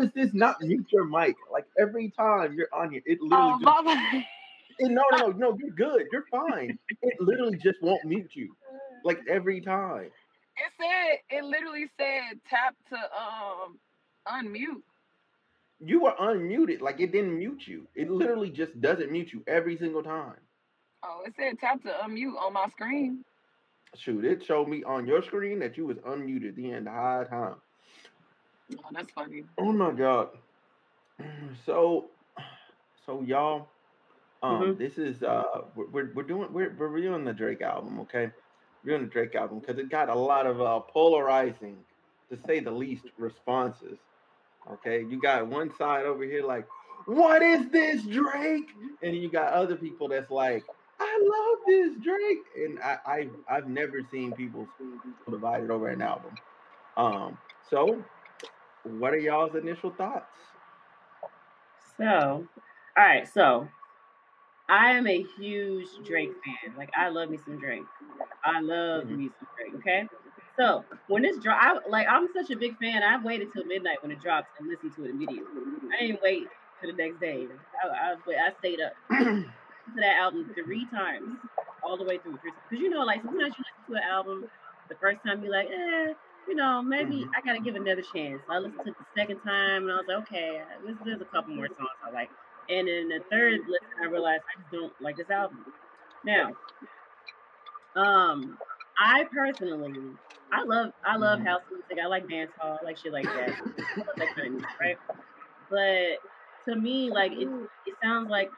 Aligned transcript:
does 0.00 0.12
this 0.14 0.34
not 0.34 0.62
mute 0.62 0.86
your 0.92 1.04
mic? 1.06 1.36
Like 1.52 1.66
every 1.78 2.10
time 2.10 2.54
you're 2.54 2.68
on 2.74 2.92
here, 2.92 3.02
it 3.06 3.20
literally 3.20 3.54
Oh, 3.54 3.58
just 3.60 3.76
it, 4.78 4.90
no, 4.90 5.02
no, 5.12 5.28
no, 5.28 5.32
no, 5.32 5.58
you're 5.58 5.70
good. 5.74 6.08
You're 6.12 6.26
fine. 6.30 6.78
It 7.02 7.14
literally 7.20 7.58
just 7.58 7.82
won't 7.82 8.04
mute 8.04 8.30
you. 8.34 8.56
Like 9.04 9.20
every 9.28 9.60
time. 9.60 10.10
It 10.56 10.72
said 10.78 11.36
it 11.38 11.44
literally 11.44 11.86
said 11.98 12.40
tap 12.48 12.76
to 12.90 12.96
um 12.96 13.78
unmute. 14.28 14.82
You 15.80 16.02
were 16.02 16.14
unmuted. 16.20 16.80
Like 16.80 17.00
it 17.00 17.12
didn't 17.12 17.38
mute 17.38 17.66
you. 17.66 17.88
It 17.94 18.10
literally 18.10 18.50
just 18.50 18.80
doesn't 18.80 19.10
mute 19.12 19.32
you 19.32 19.42
every 19.46 19.76
single 19.78 20.02
time. 20.02 20.36
Oh, 21.04 21.22
it 21.26 21.34
said 21.36 21.58
tap 21.58 21.82
to 21.82 21.90
unmute 22.04 22.36
on 22.40 22.52
my 22.54 22.68
screen. 22.68 23.24
Shoot, 23.96 24.24
it 24.24 24.44
showed 24.44 24.68
me 24.68 24.82
on 24.84 25.06
your 25.06 25.22
screen 25.22 25.58
that 25.60 25.76
you 25.76 25.86
was 25.86 25.98
unmuted 25.98 26.56
the 26.56 26.70
entire 26.72 27.24
time. 27.26 27.56
Oh, 28.78 28.88
that's 28.92 29.12
funny. 29.12 29.44
Oh 29.58 29.72
my 29.72 29.92
god. 29.92 30.28
So, 31.66 32.10
so 33.06 33.22
y'all, 33.22 33.68
um, 34.42 34.62
Mhm. 34.62 34.78
this 34.78 34.98
is 34.98 35.22
uh, 35.22 35.44
we're 35.74 36.12
we're, 36.14 36.22
doing 36.22 36.52
we're 36.52 36.74
we're 36.76 36.88
reviewing 36.88 37.24
the 37.24 37.32
Drake 37.32 37.60
album, 37.60 38.00
okay? 38.00 38.30
We're 38.82 38.92
doing 38.96 39.02
the 39.02 39.08
Drake 39.10 39.34
album 39.34 39.60
because 39.60 39.78
it 39.78 39.90
got 39.90 40.08
a 40.08 40.14
lot 40.14 40.46
of 40.46 40.60
uh 40.60 40.80
polarizing, 40.80 41.84
to 42.30 42.38
say 42.46 42.60
the 42.60 42.70
least, 42.70 43.06
responses. 43.18 43.98
Okay, 44.70 45.04
you 45.04 45.20
got 45.20 45.46
one 45.46 45.74
side 45.74 46.06
over 46.06 46.24
here 46.24 46.44
like, 46.44 46.66
what 47.06 47.42
is 47.42 47.70
this 47.70 48.02
Drake? 48.04 48.70
And 49.02 49.16
you 49.16 49.30
got 49.30 49.52
other 49.52 49.76
people 49.76 50.08
that's 50.08 50.30
like, 50.30 50.64
I 50.98 51.18
love 51.22 51.58
this 51.66 51.96
Drake, 52.02 52.44
and 52.56 52.78
I, 52.80 52.98
I 53.06 53.30
I've 53.48 53.68
never 53.68 54.02
seen 54.10 54.32
people 54.34 54.68
so 54.78 55.32
divided 55.32 55.70
over 55.70 55.88
an 55.88 56.02
album. 56.02 56.34
Um, 56.96 57.38
so 57.62 58.04
what 58.84 59.12
are 59.14 59.18
y'all's 59.18 59.54
initial 59.54 59.90
thoughts? 59.90 60.36
So, 61.96 62.04
all 62.06 63.04
right. 63.04 63.28
So, 63.28 63.68
I 64.68 64.92
am 64.92 65.06
a 65.06 65.22
huge 65.22 65.88
Drake 66.06 66.32
fan. 66.44 66.74
Like, 66.76 66.90
I 66.96 67.08
love 67.08 67.30
me 67.30 67.38
some 67.38 67.58
Drake. 67.58 67.82
I 68.44 68.60
love 68.60 69.04
Mhm. 69.04 69.16
me 69.16 69.30
some 69.38 69.48
Drake. 69.56 69.74
Okay. 69.76 70.08
So 70.58 70.84
when 71.06 71.22
this 71.22 71.38
drop, 71.42 71.58
I, 71.60 71.78
like 71.88 72.06
I'm 72.08 72.28
such 72.34 72.50
a 72.50 72.56
big 72.56 72.76
fan. 72.78 73.02
I 73.02 73.22
waited 73.22 73.52
till 73.52 73.64
midnight 73.64 73.98
when 74.02 74.12
it 74.12 74.20
drops 74.20 74.48
and 74.58 74.68
listened 74.68 74.94
to 74.96 75.04
it 75.04 75.10
immediately. 75.10 75.62
I 75.92 76.06
didn't 76.06 76.20
wait 76.22 76.52
for 76.80 76.86
the 76.86 76.92
next 76.94 77.20
day. 77.20 77.48
I, 77.82 77.88
I, 77.88 78.12
I 78.14 78.52
stayed 78.58 78.80
up 78.80 78.92
to 79.94 80.00
that 80.00 80.16
album 80.18 80.50
three 80.54 80.88
times, 80.90 81.30
all 81.82 81.98
the 81.98 82.04
way 82.04 82.18
through. 82.18 82.38
Because 82.42 82.58
you 82.70 82.90
know, 82.90 83.02
like 83.04 83.22
sometimes 83.22 83.54
you 83.58 83.64
listen 83.64 83.94
to 83.94 84.02
an 84.04 84.10
album, 84.10 84.46
the 84.88 84.96
first 85.00 85.20
time 85.26 85.42
you're 85.42 85.52
like, 85.52 85.68
eh, 85.68 86.14
you 86.50 86.56
know, 86.56 86.82
maybe 86.82 87.26
Mhm. 87.26 87.30
I 87.36 87.42
gotta 87.42 87.60
give 87.60 87.76
another 87.76 88.02
chance. 88.02 88.42
So 88.46 88.54
I 88.54 88.58
listened 88.58 88.84
to 88.84 88.90
it 88.90 88.98
the 88.98 89.06
second 89.20 89.40
time, 89.42 89.84
and 89.84 89.92
I 89.92 89.96
was 89.96 90.06
like, 90.08 90.18
okay, 90.18 90.64
there's, 90.84 90.98
there's 91.04 91.22
a 91.22 91.26
couple 91.26 91.54
more 91.54 91.68
songs 91.68 91.90
I 92.04 92.10
like. 92.10 92.30
And 92.68 92.88
then 92.88 93.08
the 93.08 93.22
third 93.30 93.60
listen, 93.68 93.88
I 94.02 94.06
realized 94.06 94.42
I 94.54 94.58
just 94.60 94.70
don't 94.72 94.94
like 95.00 95.16
this 95.16 95.30
album. 95.30 95.64
Now, 96.24 96.54
um, 97.96 98.58
I 98.98 99.24
personally, 99.32 100.18
I 100.52 100.62
love, 100.64 100.92
I 101.04 101.16
love 101.16 101.40
Mhm. 101.40 101.46
house 101.46 101.62
music. 101.70 101.98
I 102.02 102.06
like 102.06 102.28
dance 102.28 102.52
hall. 102.58 102.78
I 102.80 102.84
like 102.84 102.98
shit 102.98 103.12
like 103.12 103.26
that. 103.26 103.54
That 104.18 104.34
kind 104.34 104.48
of 104.48 104.52
music, 104.54 104.70
right? 104.80 104.98
But 105.70 106.20
to 106.68 106.76
me, 106.80 107.10
like 107.12 107.32
it, 107.32 107.48
it 107.86 107.98
sounds 108.02 108.28
like 108.28 108.50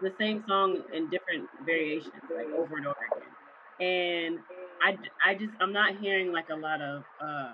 the 0.00 0.14
same 0.20 0.44
song 0.48 0.82
in 0.92 1.10
different 1.10 1.50
variations, 1.64 2.22
like 2.30 2.48
over 2.56 2.76
and 2.76 2.86
over 2.86 2.96
again. 3.18 3.36
And 3.80 4.40
I, 4.82 4.96
I 5.24 5.34
just, 5.34 5.52
I'm 5.60 5.72
not 5.72 5.98
hearing 5.98 6.32
like 6.32 6.48
a 6.50 6.56
lot 6.56 6.80
of, 6.80 7.02
uh, 7.20 7.52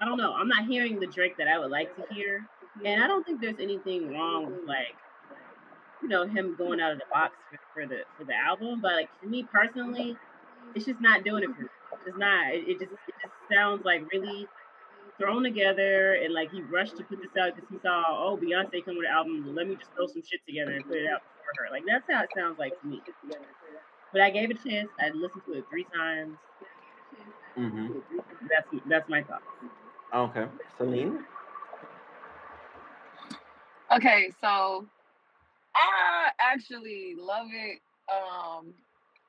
I 0.00 0.04
don't 0.04 0.18
know, 0.18 0.32
I'm 0.32 0.48
not 0.48 0.66
hearing 0.66 0.98
the 0.98 1.06
Drake 1.06 1.36
that 1.38 1.48
I 1.48 1.58
would 1.58 1.70
like 1.70 1.94
to 1.96 2.14
hear. 2.14 2.44
And 2.84 3.02
I 3.02 3.06
don't 3.06 3.24
think 3.24 3.40
there's 3.40 3.60
anything 3.60 4.10
wrong 4.12 4.46
with 4.46 4.66
like, 4.66 4.96
you 6.02 6.08
know, 6.08 6.26
him 6.26 6.56
going 6.56 6.80
out 6.80 6.92
of 6.92 6.98
the 6.98 7.04
box 7.12 7.34
for, 7.50 7.58
for 7.72 7.86
the 7.86 8.00
for 8.18 8.24
the 8.24 8.34
album. 8.34 8.80
But 8.82 8.92
like 8.94 9.10
for 9.20 9.26
me 9.26 9.46
personally, 9.52 10.16
it's 10.74 10.86
just 10.86 11.00
not 11.00 11.24
doing 11.24 11.44
it 11.44 11.50
for 11.54 11.62
me. 11.62 11.68
It's 12.06 12.18
not. 12.18 12.52
It, 12.52 12.66
it 12.66 12.80
just 12.80 12.92
it 12.92 13.14
just 13.22 13.34
sounds 13.52 13.84
like 13.84 14.02
really 14.12 14.46
thrown 15.18 15.44
together 15.44 16.14
and 16.14 16.34
like 16.34 16.50
he 16.50 16.62
rushed 16.62 16.96
to 16.96 17.04
put 17.04 17.18
this 17.18 17.30
out 17.38 17.54
because 17.54 17.70
he 17.70 17.78
saw 17.82 18.02
oh 18.08 18.36
Beyonce 18.36 18.84
come 18.84 18.96
with 18.96 19.06
an 19.06 19.14
album. 19.14 19.54
Let 19.54 19.68
me 19.68 19.76
just 19.76 19.92
throw 19.94 20.06
some 20.08 20.22
shit 20.22 20.40
together 20.46 20.72
and 20.72 20.84
put 20.84 20.96
it 20.96 21.06
out 21.06 21.22
for 21.22 21.62
her. 21.62 21.70
Like 21.70 21.84
that's 21.86 22.04
how 22.10 22.24
it 22.24 22.30
sounds 22.34 22.58
like 22.58 22.72
to 22.80 22.86
me. 22.88 23.00
But 24.12 24.22
I 24.22 24.30
gave 24.30 24.50
it 24.50 24.58
a 24.64 24.68
chance. 24.68 24.90
I 25.00 25.10
listened 25.10 25.42
to 25.46 25.54
it 25.54 25.64
three 25.68 25.86
times. 25.94 26.38
hmm 27.56 27.88
That's 28.50 28.68
that's 28.88 29.08
my 29.08 29.22
thought. 29.22 29.42
Okay, 30.14 30.46
Celine. 30.76 31.24
Okay, 33.92 34.30
so 34.40 34.86
I 35.74 36.30
actually 36.40 37.14
love 37.18 37.48
it. 37.52 37.80
Um, 38.12 38.74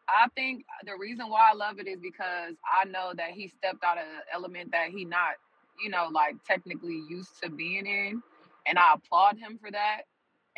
I 0.09 0.27
think 0.35 0.65
the 0.85 0.93
reason 0.99 1.29
why 1.29 1.49
I 1.51 1.55
love 1.55 1.79
it 1.79 1.87
is 1.87 1.99
because 2.01 2.55
I 2.81 2.85
know 2.85 3.13
that 3.17 3.31
he 3.31 3.47
stepped 3.47 3.83
out 3.83 3.97
of 3.97 4.03
an 4.05 4.23
element 4.33 4.71
that 4.71 4.89
he 4.89 5.05
not, 5.05 5.35
you 5.83 5.89
know, 5.89 6.09
like 6.11 6.35
technically 6.45 7.01
used 7.09 7.41
to 7.43 7.49
being 7.49 7.85
in, 7.87 8.21
and 8.67 8.77
I 8.79 8.93
applaud 8.95 9.37
him 9.39 9.57
for 9.61 9.71
that. 9.71 10.03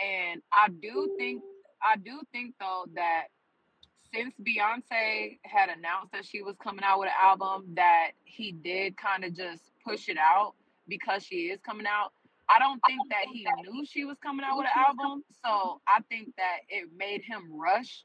And 0.03 0.41
I 0.53 0.69
do 0.69 1.09
think, 1.17 1.43
I 1.81 1.97
do 1.97 2.21
think 2.31 2.55
though 2.59 2.85
that 2.95 3.27
since 4.15 4.33
Beyonce 4.41 5.39
had 5.43 5.69
announced 5.69 6.11
that 6.13 6.25
she 6.25 6.41
was 6.41 6.55
coming 6.63 6.83
out 6.83 6.99
with 6.99 7.09
an 7.09 7.15
album, 7.21 7.73
that 7.75 8.11
he 8.23 8.51
did 8.51 8.97
kind 8.97 9.23
of 9.23 9.35
just 9.35 9.63
push 9.83 10.07
it 10.09 10.17
out 10.17 10.53
because 10.87 11.23
she 11.23 11.47
is 11.47 11.59
coming 11.65 11.87
out. 11.87 12.11
I 12.47 12.59
don't 12.59 12.79
think 12.87 13.01
that 13.09 13.25
he 13.31 13.47
knew 13.63 13.85
she 13.85 14.05
was 14.05 14.17
coming 14.23 14.45
out 14.45 14.57
with 14.57 14.67
an 14.67 14.83
album, 14.87 15.23
so 15.43 15.81
I 15.87 16.01
think 16.09 16.29
that 16.37 16.59
it 16.69 16.89
made 16.95 17.23
him 17.23 17.49
rush 17.51 18.03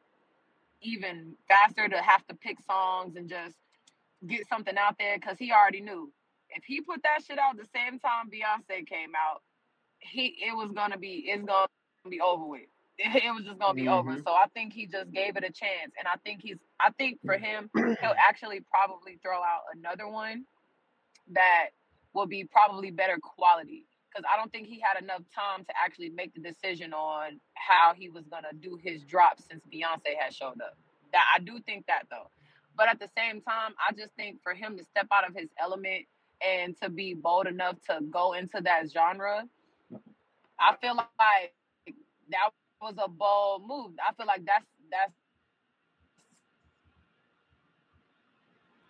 even 0.83 1.35
faster 1.47 1.89
to 1.89 1.99
have 1.99 2.27
to 2.29 2.35
pick 2.35 2.57
songs 2.67 3.17
and 3.17 3.29
just 3.29 3.57
get 4.27 4.49
something 4.49 4.77
out 4.79 4.97
there 4.99 5.19
because 5.19 5.37
he 5.39 5.53
already 5.53 5.81
knew 5.81 6.11
if 6.51 6.65
he 6.65 6.81
put 6.81 7.03
that 7.03 7.25
shit 7.27 7.39
out 7.39 7.57
the 7.57 7.67
same 7.75 7.99
time 7.99 8.31
Beyonce 8.31 8.87
came 8.87 9.13
out, 9.15 9.43
he 9.99 10.37
it 10.47 10.57
was 10.57 10.73
gonna 10.73 10.99
be 10.99 11.25
it's 11.27 11.45
gonna 11.45 11.69
be 12.09 12.21
over 12.21 12.47
with. 12.47 12.63
It 13.25 13.35
was 13.35 13.45
just 13.47 13.59
gonna 13.59 13.75
be 13.75 13.89
over. 13.89 14.17
Mhm. 14.17 14.25
So 14.25 14.33
I 14.33 14.47
think 14.55 14.75
he 14.75 14.87
just 14.87 15.13
gave 15.13 15.37
it 15.37 15.45
a 15.45 15.53
chance, 15.53 15.93
and 15.99 16.09
I 16.09 16.17
think 16.25 16.43
he's 16.43 16.59
I 16.81 16.91
think 16.93 17.21
for 17.25 17.39
him 17.39 17.71
he'll 18.01 18.15
actually 18.29 18.61
probably 18.71 19.19
throw 19.23 19.39
out 19.39 19.63
another 19.75 20.09
one 20.09 20.47
that 21.33 21.69
will 22.15 22.27
be 22.27 22.45
probably 22.45 22.91
better 22.91 23.19
quality 23.23 23.87
because 24.11 24.25
I 24.33 24.37
don't 24.37 24.53
think 24.53 24.67
he 24.69 24.81
had 24.81 25.03
enough 25.03 25.23
time 25.35 25.65
to 25.65 25.73
actually 25.85 26.11
make 26.11 26.35
the 26.35 26.41
decision 26.41 26.93
on 26.95 27.41
how 27.55 27.95
he 27.95 28.09
was 28.11 28.27
gonna 28.29 28.53
do 28.59 28.79
his 28.83 29.05
drop 29.05 29.41
since 29.41 29.65
Beyonce 29.73 30.17
had 30.19 30.35
showed 30.35 30.61
up. 30.61 30.77
That 31.13 31.25
I 31.37 31.41
do 31.41 31.61
think 31.61 31.87
that 31.87 32.05
though, 32.11 32.31
but 32.77 32.89
at 32.89 32.99
the 33.01 33.09
same 33.17 33.41
time, 33.43 33.75
I 33.79 33.93
just 33.93 34.15
think 34.15 34.43
for 34.43 34.55
him 34.55 34.77
to 34.79 34.85
step 34.85 35.09
out 35.13 35.29
of 35.29 35.35
his 35.37 35.51
element 35.59 36.07
and 36.47 36.77
to 36.83 36.91
be 36.91 37.15
bold 37.15 37.47
enough 37.47 37.81
to 37.89 38.01
go 38.11 38.35
into 38.35 38.61
that 38.63 38.91
genre, 38.91 39.49
I 40.59 40.77
feel 40.81 40.97
like 40.97 41.25
that 42.31 42.51
was 42.81 42.95
a 42.99 43.09
bold 43.09 43.67
move. 43.67 43.93
I 44.07 44.13
feel 44.15 44.27
like 44.27 44.45
that's 44.45 44.67
that's 44.91 45.13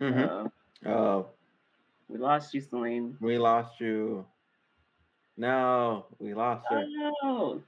Mm-hmm. 0.01 0.25
Uh, 0.25 0.49
Oh, 0.91 1.27
we 2.09 2.19
lost 2.19 2.55
you, 2.55 2.61
Celine. 2.61 3.19
we 3.21 3.39
lost 3.39 3.81
you. 3.81 4.27
No, 5.37 6.07
we 6.19 6.35
lost 6.35 6.67
her. 6.71 6.85
Oh 7.23 7.63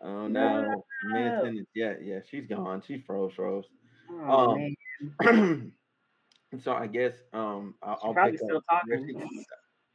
Oh 0.00 0.28
No. 0.28 0.64
no, 0.72 0.84
mid. 1.02 1.66
Yeah, 1.74 1.94
yeah, 2.00 2.20
she's 2.28 2.46
gone. 2.46 2.82
She 2.86 2.98
froze, 2.98 3.32
froze. 3.34 3.64
Oh 4.10 4.48
Um, 4.48 4.48
man, 4.48 4.74
so 6.58 6.72
I 6.72 6.86
guess 6.86 7.14
um 7.32 7.74
I'll, 7.82 7.98
she's 8.02 8.10
I'll 8.10 8.14
probably 8.14 8.32
pick 8.32 8.38
still 8.38 8.56
up 8.56 8.64
where 8.84 8.98
talking. 8.98 9.06
she. 9.06 9.14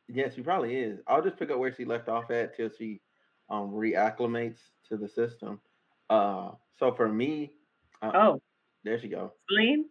Yeah, 0.09 0.29
she 0.29 0.41
probably 0.41 0.75
is. 0.75 1.00
I'll 1.07 1.21
just 1.23 1.38
pick 1.38 1.50
up 1.51 1.59
where 1.59 1.73
she 1.73 1.85
left 1.85 2.09
off 2.09 2.31
at 2.31 2.55
till 2.55 2.69
she 2.69 3.01
um 3.50 3.71
reacclimates 3.71 4.59
to 4.91 4.97
the 4.97 5.07
system. 5.07 5.59
Uh, 6.09 6.51
so 6.77 6.93
for 6.93 7.07
me, 7.07 7.51
uh, 8.01 8.11
Oh, 8.13 8.41
there 8.83 8.99
she 8.99 9.07
go. 9.07 9.31
Celine, 9.49 9.85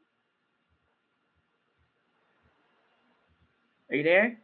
are 3.90 3.96
you 3.96 4.02
there? 4.02 4.38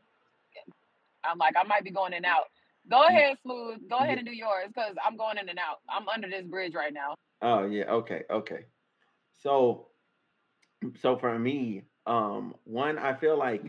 I'm 1.24 1.38
like, 1.38 1.54
I 1.58 1.64
might 1.64 1.84
be 1.84 1.90
going 1.90 2.12
in 2.12 2.18
and 2.18 2.26
out. 2.26 2.44
Go 2.88 3.04
ahead, 3.04 3.36
Smooth. 3.42 3.80
Go 3.90 3.98
ahead 3.98 4.18
and 4.18 4.26
do 4.26 4.32
yours 4.32 4.68
because 4.68 4.94
I'm 5.04 5.16
going 5.16 5.38
in 5.38 5.48
and 5.48 5.58
out. 5.58 5.78
I'm 5.88 6.08
under 6.08 6.28
this 6.28 6.46
bridge 6.46 6.72
right 6.74 6.92
now. 6.92 7.14
Oh 7.42 7.66
yeah, 7.66 7.84
okay, 7.90 8.22
okay. 8.30 8.66
So 9.42 9.88
so 11.00 11.18
for 11.18 11.36
me, 11.36 11.82
um, 12.06 12.54
one 12.64 12.96
I 12.98 13.14
feel 13.14 13.36
like 13.36 13.62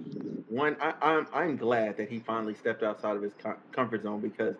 one 0.47 0.77
I, 0.79 0.93
I'm 1.01 1.27
I'm 1.33 1.57
glad 1.57 1.97
that 1.97 2.09
he 2.09 2.19
finally 2.19 2.53
stepped 2.53 2.83
outside 2.83 3.15
of 3.15 3.23
his 3.23 3.33
com- 3.41 3.57
comfort 3.71 4.03
zone 4.03 4.21
because 4.21 4.55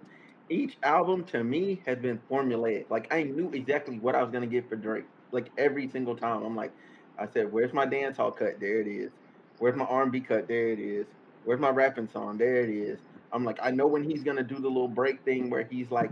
each 0.50 0.78
album 0.84 1.24
to 1.26 1.44
me 1.44 1.82
has 1.86 1.98
been 1.98 2.20
formulated. 2.30 2.86
Like 2.90 3.14
I 3.14 3.24
knew 3.24 3.50
exactly 3.52 4.00
what 4.00 4.16
I 4.16 4.22
was 4.22 4.32
gonna 4.32 4.48
get 4.48 4.70
for 4.70 4.76
Drake. 4.76 5.06
Like 5.32 5.52
every 5.58 5.90
single 5.90 6.16
time, 6.16 6.44
I'm 6.44 6.56
like, 6.56 6.72
I 7.18 7.28
said, 7.28 7.52
"Where's 7.52 7.74
my 7.74 7.86
dance 7.86 8.18
hall 8.18 8.32
cut? 8.32 8.60
There 8.60 8.80
it 8.80 8.88
is. 8.88 9.12
Where's 9.60 9.76
my 9.76 9.86
R&B 9.86 10.22
cut? 10.22 10.48
There 10.48 10.70
it 10.70 10.80
is. 10.80 11.06
Where's 11.44 11.60
my 11.60 11.70
rapping 11.70 12.10
song? 12.12 12.38
There 12.38 12.58
it 12.58 12.70
is. 12.70 13.00
I'm 13.32 13.44
like, 13.44 13.58
I 13.62 13.72
know 13.72 13.88
when 13.88 14.04
he's 14.04 14.24
gonna 14.24 14.44
do 14.44 14.56
the 14.56 14.68
little 14.68 14.88
break 14.88 15.24
thing 15.26 15.50
where 15.50 15.68
he's 15.70 15.92
like 15.92 16.12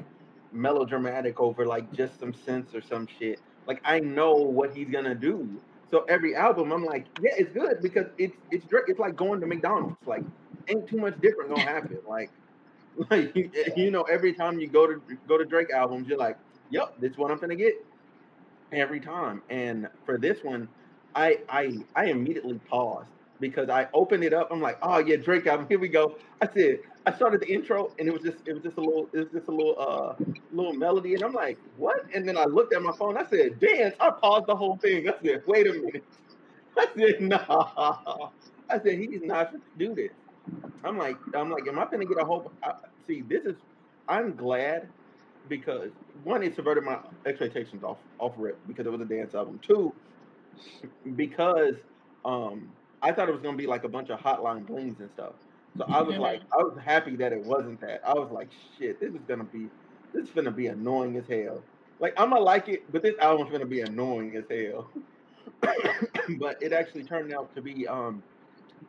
melodramatic 0.51 1.39
over 1.39 1.65
like 1.65 1.91
just 1.93 2.19
some 2.19 2.33
sense 2.33 2.73
or 2.73 2.81
some 2.81 3.07
shit. 3.19 3.39
Like 3.67 3.81
I 3.85 3.99
know 3.99 4.33
what 4.33 4.75
he's 4.75 4.89
gonna 4.89 5.15
do. 5.15 5.61
So 5.91 6.03
every 6.09 6.35
album, 6.35 6.71
I'm 6.71 6.83
like, 6.83 7.05
yeah, 7.21 7.31
it's 7.37 7.51
good 7.53 7.77
because 7.81 8.07
it's 8.17 8.35
it's 8.51 8.65
Drake. 8.65 8.85
it's 8.87 8.99
like 8.99 9.15
going 9.15 9.39
to 9.41 9.47
McDonald's. 9.47 9.95
Like, 10.05 10.23
ain't 10.67 10.87
too 10.87 10.97
much 10.97 11.19
different 11.21 11.51
gonna 11.51 11.61
happen. 11.61 11.99
Like, 12.07 12.31
like 13.11 13.35
you, 13.35 13.51
you 13.75 13.91
know, 13.91 14.03
every 14.03 14.33
time 14.33 14.59
you 14.59 14.67
go 14.67 14.87
to 14.87 15.01
go 15.27 15.37
to 15.37 15.45
Drake 15.45 15.71
albums, 15.71 16.07
you're 16.07 16.17
like, 16.17 16.37
yep, 16.69 16.93
this 16.99 17.17
what 17.17 17.31
I'm 17.31 17.39
gonna 17.39 17.55
get 17.55 17.75
every 18.71 18.99
time. 18.99 19.41
And 19.49 19.87
for 20.05 20.17
this 20.17 20.43
one, 20.43 20.69
I 21.15 21.39
I 21.49 21.85
I 21.95 22.05
immediately 22.07 22.59
paused 22.69 23.09
because 23.39 23.69
I 23.69 23.87
opened 23.93 24.23
it 24.23 24.33
up. 24.33 24.49
I'm 24.51 24.61
like, 24.61 24.77
oh 24.81 24.99
yeah, 24.99 25.17
Drake 25.17 25.47
album. 25.47 25.67
Here 25.69 25.79
we 25.79 25.89
go. 25.89 26.17
I 26.41 26.49
said, 26.53 26.79
I 27.05 27.13
started 27.13 27.41
the 27.41 27.51
intro 27.53 27.93
and 27.99 28.07
it 28.07 28.13
was 28.13 28.23
just 28.23 28.39
it 28.47 28.53
was 28.53 28.63
just 28.63 28.77
a 28.77 28.81
little 28.81 29.09
it 29.13 29.19
was 29.19 29.29
just 29.33 29.47
a 29.47 29.51
little 29.51 29.75
uh 29.79 30.15
little 30.51 30.73
melody 30.73 31.15
and 31.15 31.23
I'm 31.23 31.33
like, 31.33 31.59
what? 31.77 31.97
And 32.13 32.27
then 32.27 32.37
I 32.37 32.45
looked 32.45 32.73
at 32.73 32.81
my 32.81 32.93
phone. 32.97 33.17
I 33.17 33.25
said, 33.25 33.59
dance. 33.59 33.95
I 33.99 34.11
paused 34.11 34.47
the 34.47 34.55
whole 34.55 34.77
thing. 34.77 35.09
I 35.09 35.13
said, 35.23 35.43
wait 35.47 35.67
a 35.67 35.73
minute. 35.73 36.05
I 36.77 36.87
said, 36.97 37.21
nah. 37.21 38.29
I 38.69 38.79
said 38.79 38.99
he's 38.99 39.21
not 39.23 39.51
to 39.53 39.61
do 39.77 39.95
this. 39.95 40.11
I'm 40.83 40.97
like, 40.97 41.17
I'm 41.33 41.51
like, 41.51 41.67
am 41.67 41.79
I 41.79 41.85
gonna 41.85 42.05
get 42.05 42.19
a 42.19 42.25
whole? 42.25 42.51
I, 42.63 42.73
see, 43.07 43.21
this 43.21 43.43
is. 43.45 43.55
I'm 44.07 44.35
glad 44.35 44.87
because 45.49 45.91
one, 46.23 46.43
it 46.43 46.55
subverted 46.55 46.83
my 46.83 46.99
expectations 47.25 47.83
off 47.83 47.97
off 48.19 48.33
rip 48.37 48.57
because 48.67 48.85
it 48.85 48.91
was 48.91 49.01
a 49.01 49.05
dance 49.05 49.33
album. 49.33 49.59
Two, 49.65 49.93
because 51.15 51.75
um 52.23 52.69
I 53.01 53.11
thought 53.11 53.29
it 53.29 53.33
was 53.33 53.41
gonna 53.41 53.57
be 53.57 53.67
like 53.67 53.83
a 53.83 53.89
bunch 53.89 54.09
of 54.09 54.19
hotline 54.19 54.65
blings 54.65 54.99
and 54.99 55.09
stuff. 55.11 55.33
So 55.77 55.85
I 55.89 56.01
was 56.01 56.17
like, 56.17 56.41
I 56.53 56.57
was 56.57 56.77
happy 56.83 57.15
that 57.17 57.33
it 57.33 57.43
wasn't 57.43 57.81
that. 57.81 58.01
I 58.05 58.13
was 58.13 58.31
like, 58.31 58.49
shit, 58.77 58.99
this 58.99 59.13
is 59.13 59.19
gonna 59.27 59.43
be, 59.43 59.67
this 60.13 60.23
is 60.23 60.29
gonna 60.31 60.51
be 60.51 60.67
annoying 60.67 61.17
as 61.17 61.25
hell. 61.27 61.61
Like 61.99 62.13
I'm 62.17 62.29
gonna 62.29 62.41
like 62.41 62.69
it, 62.69 62.91
but 62.91 63.03
this 63.03 63.15
album's 63.19 63.51
gonna 63.51 63.65
be 63.65 63.81
annoying 63.81 64.35
as 64.37 64.45
hell. 64.49 64.89
but 66.39 66.61
it 66.61 66.73
actually 66.73 67.03
turned 67.03 67.33
out 67.33 67.53
to 67.55 67.61
be 67.61 67.87
um 67.87 68.23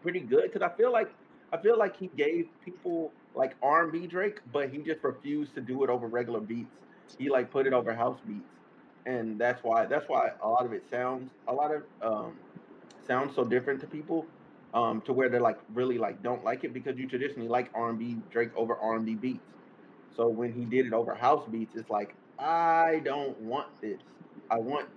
pretty 0.02 0.20
good 0.20 0.44
because 0.44 0.62
I 0.62 0.74
feel 0.76 0.92
like 0.92 1.12
I 1.52 1.58
feel 1.62 1.78
like 1.78 1.96
he 1.96 2.08
gave 2.08 2.46
people 2.62 3.16
like 3.34 3.56
R&B 3.62 4.06
Drake, 4.06 4.40
but 4.46 4.70
he 4.70 4.82
just 4.82 5.02
refused 5.04 5.54
to 5.54 5.60
do 5.60 5.84
it 5.84 5.90
over 5.90 6.08
regular 6.08 6.40
beats. 6.40 6.74
He 7.18 7.30
like 7.30 7.50
put 7.50 7.66
it 7.66 7.72
over 7.72 7.94
house 7.94 8.20
beats, 8.26 8.52
and 9.06 9.40
that's 9.40 9.62
why 9.62 9.86
that's 9.86 10.06
why 10.08 10.30
a 10.42 10.48
lot 10.48 10.66
of 10.66 10.72
it 10.72 10.84
sounds 10.90 11.32
a 11.48 11.52
lot 11.54 11.70
of 11.74 11.82
um 12.02 12.40
sounds 13.00 13.34
so 13.34 13.44
different 13.44 13.80
to 13.80 13.86
people 13.86 14.32
um, 14.74 15.02
to 15.06 15.12
where 15.12 15.28
they're 15.30 15.40
like 15.40 15.58
really 15.68 15.98
like 15.98 16.22
don't 16.22 16.44
like 16.44 16.64
it 16.64 16.74
because 16.74 16.98
you 16.98 17.08
traditionally 17.08 17.48
like 17.48 17.70
R&B 17.74 18.22
Drake 18.30 18.50
over 18.56 18.76
R&B 18.80 19.14
beats. 19.16 19.48
So 20.10 20.28
when 20.28 20.52
he 20.52 20.66
did 20.66 20.86
it 20.86 20.92
over 20.92 21.14
house 21.14 21.46
beats, 21.50 21.74
it's 21.76 21.90
like 21.90 22.16
I 22.38 23.00
don't 23.04 23.38
want 23.38 23.68
this. 23.82 24.00
I 24.50 24.56
want, 24.58 24.88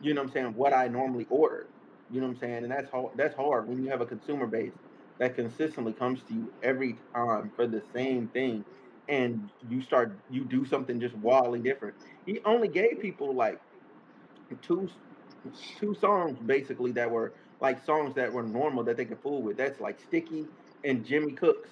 you 0.00 0.14
know 0.14 0.22
what 0.22 0.28
I'm 0.28 0.32
saying, 0.32 0.54
what 0.54 0.72
I 0.74 0.88
normally 0.88 1.26
order. 1.30 1.70
You 2.08 2.20
know 2.20 2.26
what 2.26 2.34
I'm 2.34 2.40
saying, 2.40 2.62
and 2.64 2.72
that's 2.72 2.90
hard. 2.90 3.12
That's 3.16 3.34
hard 3.34 3.68
when 3.68 3.82
you 3.82 3.90
have 3.90 4.00
a 4.00 4.06
consumer 4.06 4.46
base 4.46 4.72
that 5.18 5.34
consistently 5.34 5.92
comes 5.92 6.22
to 6.28 6.34
you 6.34 6.52
every 6.62 6.96
time 7.14 7.50
for 7.56 7.66
the 7.66 7.82
same 7.94 8.28
thing, 8.28 8.64
and 9.08 9.50
you 9.68 9.82
start 9.82 10.12
you 10.30 10.44
do 10.44 10.64
something 10.64 11.00
just 11.00 11.16
wildly 11.16 11.60
different. 11.60 11.94
He 12.26 12.40
only 12.44 12.68
gave 12.68 13.00
people 13.00 13.34
like 13.34 13.60
two 14.62 14.88
two 15.78 15.94
songs 15.94 16.38
basically 16.46 16.92
that 16.92 17.10
were 17.10 17.32
like 17.60 17.84
songs 17.84 18.14
that 18.14 18.32
were 18.32 18.42
normal 18.42 18.84
that 18.84 18.96
they 18.96 19.04
could 19.04 19.20
fool 19.20 19.42
with. 19.42 19.56
That's 19.56 19.80
like 19.80 19.98
Sticky 20.00 20.46
and 20.84 21.04
Jimmy 21.04 21.32
Cooks. 21.32 21.70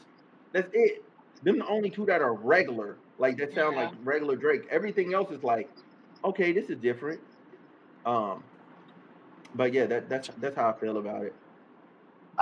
That's 0.52 0.68
it. 0.72 1.04
Them 1.42 1.58
the 1.58 1.66
only 1.66 1.90
two 1.90 2.06
that 2.06 2.22
are 2.22 2.32
regular, 2.34 2.96
like 3.18 3.36
that 3.38 3.54
sound 3.54 3.76
yeah. 3.76 3.84
like 3.84 3.92
regular 4.02 4.36
Drake. 4.36 4.62
Everything 4.70 5.14
else 5.14 5.30
is 5.30 5.42
like, 5.44 5.68
okay, 6.24 6.52
this 6.52 6.70
is 6.70 6.78
different. 6.78 7.20
Um, 8.04 8.42
but 9.54 9.72
yeah, 9.72 9.86
that 9.86 10.08
that's 10.08 10.30
that's 10.38 10.56
how 10.56 10.70
I 10.70 10.80
feel 10.80 10.96
about 10.96 11.24
it. 11.24 11.34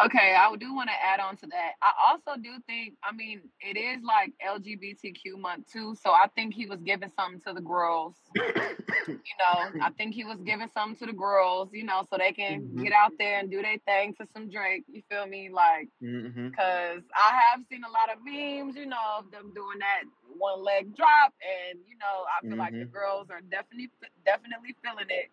Okay, 0.04 0.34
I 0.34 0.54
do 0.56 0.74
want 0.74 0.88
to 0.88 0.94
add 0.94 1.20
on 1.20 1.36
to 1.38 1.46
that. 1.46 1.72
I 1.82 1.92
also 2.10 2.40
do 2.40 2.50
think, 2.66 2.94
I 3.02 3.12
mean, 3.14 3.42
it 3.60 3.76
is 3.76 4.02
like 4.02 4.32
LGBTQ 4.44 5.38
month 5.38 5.70
too, 5.72 5.94
so 6.02 6.10
I 6.10 6.26
think 6.34 6.54
he 6.54 6.66
was 6.66 6.80
giving 6.80 7.10
something 7.18 7.40
to 7.46 7.52
the 7.52 7.60
girls. 7.60 8.14
you 8.34 9.36
know, 9.38 9.80
I 9.82 9.90
think 9.96 10.14
he 10.14 10.24
was 10.24 10.38
giving 10.44 10.68
something 10.74 10.96
to 10.98 11.06
the 11.06 11.16
girls, 11.16 11.70
you 11.72 11.84
know, 11.84 12.06
so 12.10 12.18
they 12.18 12.32
can 12.32 12.62
mm-hmm. 12.62 12.82
get 12.82 12.92
out 12.92 13.12
there 13.18 13.38
and 13.38 13.50
do 13.50 13.62
their 13.62 13.78
thing 13.86 14.14
to 14.20 14.26
some 14.32 14.50
Drake. 14.50 14.84
You 14.88 15.02
feel 15.10 15.26
me? 15.26 15.50
Like, 15.52 15.88
because 16.00 16.12
mm-hmm. 16.12 17.14
I 17.14 17.40
have 17.50 17.60
seen 17.70 17.82
a 17.84 17.90
lot 17.90 18.10
of 18.10 18.18
memes, 18.24 18.76
you 18.76 18.86
know, 18.86 19.18
of 19.18 19.30
them 19.30 19.52
doing 19.54 19.78
that 19.78 20.04
one 20.36 20.62
leg 20.64 20.96
drop, 20.96 21.32
and 21.42 21.78
you 21.86 21.96
know, 21.98 22.24
I 22.26 22.40
feel 22.42 22.50
mm-hmm. 22.52 22.60
like 22.60 22.72
the 22.72 22.78
mm-hmm. 22.78 22.92
girls 22.92 23.28
are 23.30 23.40
definitely 23.40 23.90
definitely 24.24 24.74
feeling 24.82 25.06
it. 25.08 25.30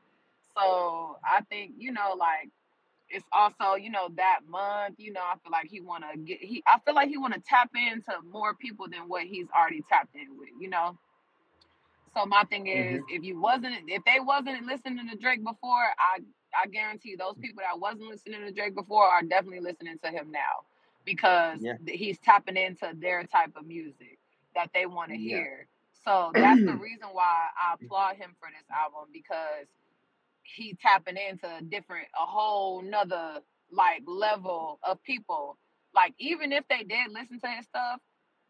So 0.55 1.17
I 1.23 1.41
think, 1.49 1.73
you 1.77 1.91
know, 1.91 2.13
like 2.17 2.49
it's 3.11 3.25
also 3.31 3.75
you 3.75 3.89
know 3.89 4.09
that 4.15 4.39
month 4.49 4.95
you 4.97 5.11
know 5.11 5.21
i 5.21 5.35
feel 5.43 5.51
like 5.51 5.67
he 5.69 5.81
want 5.81 6.03
to 6.11 6.17
get 6.19 6.39
he 6.39 6.63
i 6.67 6.79
feel 6.79 6.95
like 6.95 7.09
he 7.09 7.17
want 7.17 7.33
to 7.33 7.41
tap 7.41 7.69
into 7.75 8.11
more 8.31 8.53
people 8.55 8.87
than 8.89 9.01
what 9.07 9.23
he's 9.23 9.47
already 9.57 9.83
tapped 9.89 10.15
in 10.15 10.37
with 10.37 10.49
you 10.59 10.69
know 10.69 10.97
so 12.13 12.25
my 12.25 12.43
thing 12.43 12.67
is 12.67 12.99
mm-hmm. 12.99 13.15
if 13.15 13.23
you 13.23 13.39
wasn't 13.39 13.75
if 13.87 14.03
they 14.05 14.19
wasn't 14.19 14.65
listening 14.65 15.07
to 15.09 15.17
drake 15.17 15.43
before 15.43 15.85
i 15.99 16.19
i 16.61 16.67
guarantee 16.67 17.15
those 17.15 17.35
people 17.41 17.61
that 17.67 17.79
wasn't 17.79 18.07
listening 18.09 18.41
to 18.45 18.51
drake 18.51 18.75
before 18.75 19.05
are 19.05 19.23
definitely 19.23 19.59
listening 19.59 19.97
to 20.03 20.09
him 20.09 20.31
now 20.31 20.63
because 21.05 21.59
yeah. 21.61 21.73
he's 21.87 22.17
tapping 22.19 22.57
into 22.57 22.91
their 22.99 23.23
type 23.25 23.51
of 23.55 23.65
music 23.65 24.19
that 24.55 24.69
they 24.73 24.85
want 24.85 25.09
to 25.09 25.17
yeah. 25.17 25.37
hear 25.37 25.67
so 26.05 26.31
that's 26.33 26.63
the 26.63 26.73
reason 26.81 27.07
why 27.11 27.47
i 27.59 27.73
applaud 27.73 28.15
him 28.15 28.35
for 28.39 28.49
this 28.49 28.65
album 28.71 29.09
because 29.11 29.67
he 30.43 30.77
tapping 30.81 31.17
into 31.17 31.47
a 31.47 31.61
different, 31.61 32.07
a 32.15 32.25
whole 32.25 32.81
nother 32.81 33.39
like 33.71 34.03
level 34.05 34.79
of 34.83 35.01
people. 35.03 35.57
Like 35.95 36.13
even 36.19 36.51
if 36.51 36.63
they 36.69 36.83
did 36.83 37.11
listen 37.11 37.39
to 37.39 37.49
his 37.49 37.65
stuff, 37.65 37.99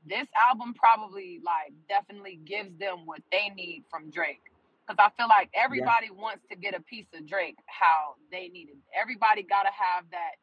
this 0.05 0.27
album 0.49 0.73
probably 0.73 1.39
like 1.43 1.73
definitely 1.87 2.39
gives 2.45 2.77
them 2.79 3.05
what 3.05 3.21
they 3.31 3.49
need 3.55 3.83
from 3.89 4.09
Drake. 4.09 4.41
Because 4.87 4.97
I 4.99 5.21
feel 5.21 5.29
like 5.29 5.49
everybody 5.53 6.07
yeah. 6.07 6.21
wants 6.21 6.43
to 6.49 6.55
get 6.55 6.75
a 6.75 6.81
piece 6.81 7.05
of 7.13 7.27
Drake 7.27 7.57
how 7.67 8.15
they 8.31 8.47
need 8.47 8.69
it. 8.69 8.77
Everybody 8.99 9.43
gotta 9.43 9.69
have 9.69 10.05
that, 10.11 10.35